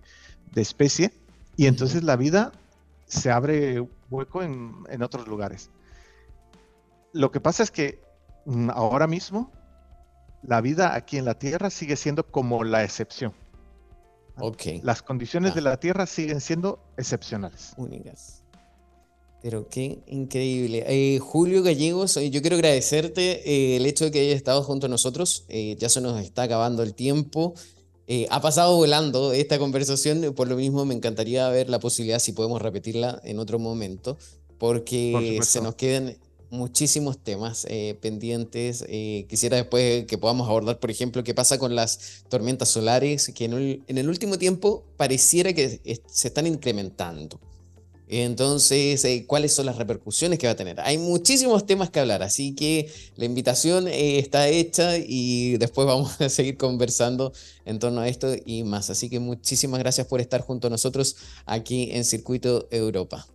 especie. 0.55 1.11
Y 1.57 1.65
entonces 1.65 2.03
la 2.03 2.15
vida 2.15 2.53
se 3.07 3.31
abre 3.31 3.85
hueco 4.09 4.43
en, 4.43 5.03
otros 5.03 5.27
lugares. 5.27 5.71
Lo 7.13 7.31
que 7.31 7.39
pasa 7.39 7.63
es 7.63 7.71
que 7.71 8.01
mm, 8.45 8.69
ahora 8.71 9.07
mismo 9.07 9.51
la 10.43 10.61
vida 10.61 10.95
aquí 10.95 11.17
en 11.17 11.25
la 11.25 11.37
Tierra 11.37 11.69
sigue 11.69 11.95
siendo 11.95 12.25
como 12.25 12.63
la 12.63 12.83
excepción. 12.83 13.33
Las 14.83 15.01
condiciones 15.01 15.53
de 15.53 15.61
la 15.61 15.77
Tierra 15.79 16.05
siguen 16.05 16.39
siendo 16.39 16.79
excepcionales. 16.97 17.73
Únicas. 17.77 18.43
Pero 19.41 19.69
qué 19.69 19.99
increíble. 20.07 20.83
Eh, 20.87 21.19
Julio 21.19 21.63
Gallegos, 21.63 22.17
eh, 22.17 22.29
yo 22.29 22.41
quiero 22.41 22.57
agradecerte 22.57 23.49
eh, 23.49 23.77
el 23.77 23.85
hecho 23.85 24.05
de 24.05 24.11
que 24.11 24.19
hayas 24.19 24.35
estado 24.35 24.63
junto 24.63 24.87
a 24.87 24.89
nosotros. 24.89 25.45
ya 25.49 25.89
se 25.89 26.01
nos 26.01 26.19
está 26.21 26.43
acabando 26.43 26.83
el 26.83 26.93
tiempo. 26.93 27.53
Ha 28.29 28.41
pasado 28.41 28.75
volando 28.75 29.33
esta 29.33 29.59
conversación, 29.59 30.33
por 30.35 30.47
lo 30.47 30.55
mismo 30.55 30.85
me 30.85 30.95
encantaría 30.95 31.47
ver 31.49 31.69
la 31.69 31.79
posibilidad 31.79 32.19
si 32.19 32.31
podemos 32.31 32.61
repetirla 32.61 33.21
en 33.23 33.39
otro 33.39 33.59
momento, 33.59 34.17
porque 34.57 35.39
se 35.43 35.61
nos 35.61 35.75
quedan 35.75 36.17
muchísimos 36.49 37.19
temas 37.19 37.67
pendientes. 38.01 38.83
quisiera 39.27 39.57
después 39.57 40.05
que 40.05 40.17
podamos 40.17 40.49
abordar, 40.49 40.79
por 40.79 40.89
ejemplo, 40.89 41.23
qué 41.23 41.35
pasa 41.35 41.59
con 41.59 41.75
las 41.75 42.23
tormentas 42.29 42.69
solares, 42.69 43.31
que 43.35 43.45
en 43.45 43.97
el 43.97 44.09
último 44.09 44.39
tiempo 44.39 44.83
pareciera 44.97 45.53
que 45.53 45.79
se 46.07 46.27
están 46.27 46.47
incrementando. 46.47 47.39
Entonces, 48.11 49.05
eh, 49.05 49.25
¿cuáles 49.27 49.53
son 49.53 49.67
las 49.67 49.77
repercusiones 49.77 50.39
que 50.39 50.47
va 50.47 50.53
a 50.53 50.55
tener? 50.55 50.79
Hay 50.81 50.97
muchísimos 50.97 51.67
temas 51.67 51.91
que 51.91 51.99
hablar, 51.99 52.23
así 52.23 52.55
que 52.55 52.91
la 53.15 53.25
invitación 53.25 53.87
eh, 53.87 54.17
está 54.17 54.47
hecha 54.47 54.97
y 54.97 55.57
después 55.57 55.85
vamos 55.85 56.19
a 56.21 56.27
seguir 56.27 56.57
conversando 56.57 57.31
en 57.65 57.77
torno 57.77 58.01
a 58.01 58.07
esto 58.07 58.33
y 58.45 58.63
más. 58.63 58.89
Así 58.89 59.11
que 59.11 59.19
muchísimas 59.19 59.79
gracias 59.79 60.07
por 60.07 60.21
estar 60.21 60.41
junto 60.41 60.67
a 60.67 60.69
nosotros 60.71 61.17
aquí 61.45 61.91
en 61.91 62.03
Circuito 62.03 62.67
Europa. 62.71 63.27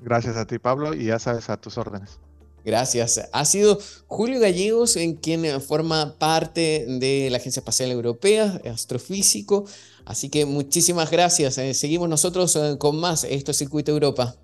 Gracias 0.00 0.36
a 0.36 0.46
ti, 0.46 0.60
Pablo, 0.60 0.94
y 0.94 1.06
ya 1.06 1.18
sabes, 1.18 1.50
a 1.50 1.56
tus 1.56 1.78
órdenes. 1.78 2.20
Gracias. 2.64 3.20
Ha 3.32 3.44
sido 3.44 3.78
Julio 4.06 4.38
Gallegos, 4.40 4.96
en 4.96 5.16
quien 5.16 5.60
forma 5.60 6.16
parte 6.18 6.86
de 6.88 7.28
la 7.30 7.38
Agencia 7.38 7.60
Espacial 7.60 7.90
Europea, 7.90 8.60
astrofísico. 8.64 9.64
Así 10.04 10.28
que 10.28 10.46
muchísimas 10.46 11.10
gracias. 11.10 11.58
Eh, 11.58 11.74
seguimos 11.74 12.08
nosotros 12.08 12.54
eh, 12.56 12.76
con 12.78 12.96
más. 12.96 13.24
Esto 13.24 13.50
es 13.50 13.58
Circuito 13.58 13.90
Europa. 13.92 14.36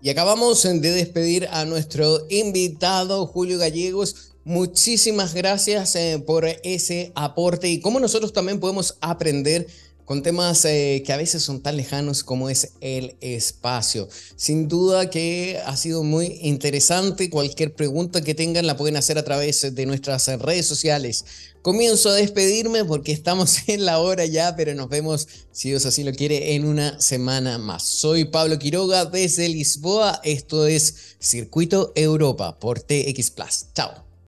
Y 0.00 0.10
acabamos 0.10 0.62
de 0.64 0.80
despedir 0.80 1.48
a 1.52 1.64
nuestro 1.64 2.26
invitado 2.28 3.26
Julio 3.26 3.58
Gallegos. 3.58 4.32
Muchísimas 4.44 5.34
gracias 5.34 5.94
eh, 5.94 6.20
por 6.26 6.44
ese 6.64 7.12
aporte 7.14 7.68
y 7.68 7.80
cómo 7.80 8.00
nosotros 8.00 8.32
también 8.32 8.58
podemos 8.58 8.96
aprender 9.00 9.68
con 10.04 10.22
temas 10.22 10.62
que 10.62 11.12
a 11.12 11.16
veces 11.16 11.42
son 11.42 11.60
tan 11.62 11.76
lejanos 11.76 12.24
como 12.24 12.50
es 12.50 12.72
el 12.80 13.16
espacio. 13.20 14.08
Sin 14.36 14.68
duda 14.68 15.10
que 15.10 15.60
ha 15.64 15.76
sido 15.76 16.02
muy 16.02 16.38
interesante. 16.42 17.30
Cualquier 17.30 17.74
pregunta 17.74 18.22
que 18.22 18.34
tengan 18.34 18.66
la 18.66 18.76
pueden 18.76 18.96
hacer 18.96 19.18
a 19.18 19.24
través 19.24 19.74
de 19.74 19.86
nuestras 19.86 20.26
redes 20.40 20.66
sociales. 20.66 21.24
Comienzo 21.62 22.08
a 22.10 22.14
despedirme 22.14 22.84
porque 22.84 23.12
estamos 23.12 23.56
en 23.68 23.84
la 23.84 24.00
hora 24.00 24.26
ya, 24.26 24.56
pero 24.56 24.74
nos 24.74 24.88
vemos, 24.88 25.28
si 25.52 25.68
Dios 25.68 25.86
así 25.86 26.02
lo 26.02 26.12
quiere, 26.12 26.54
en 26.54 26.64
una 26.64 27.00
semana 27.00 27.58
más. 27.58 27.84
Soy 27.84 28.24
Pablo 28.24 28.58
Quiroga 28.58 29.04
desde 29.04 29.48
Lisboa. 29.48 30.20
Esto 30.24 30.66
es 30.66 31.16
Circuito 31.20 31.92
Europa 31.94 32.58
por 32.58 32.80
TX 32.80 33.30
Plus. 33.30 33.66
Chao. 33.74 34.11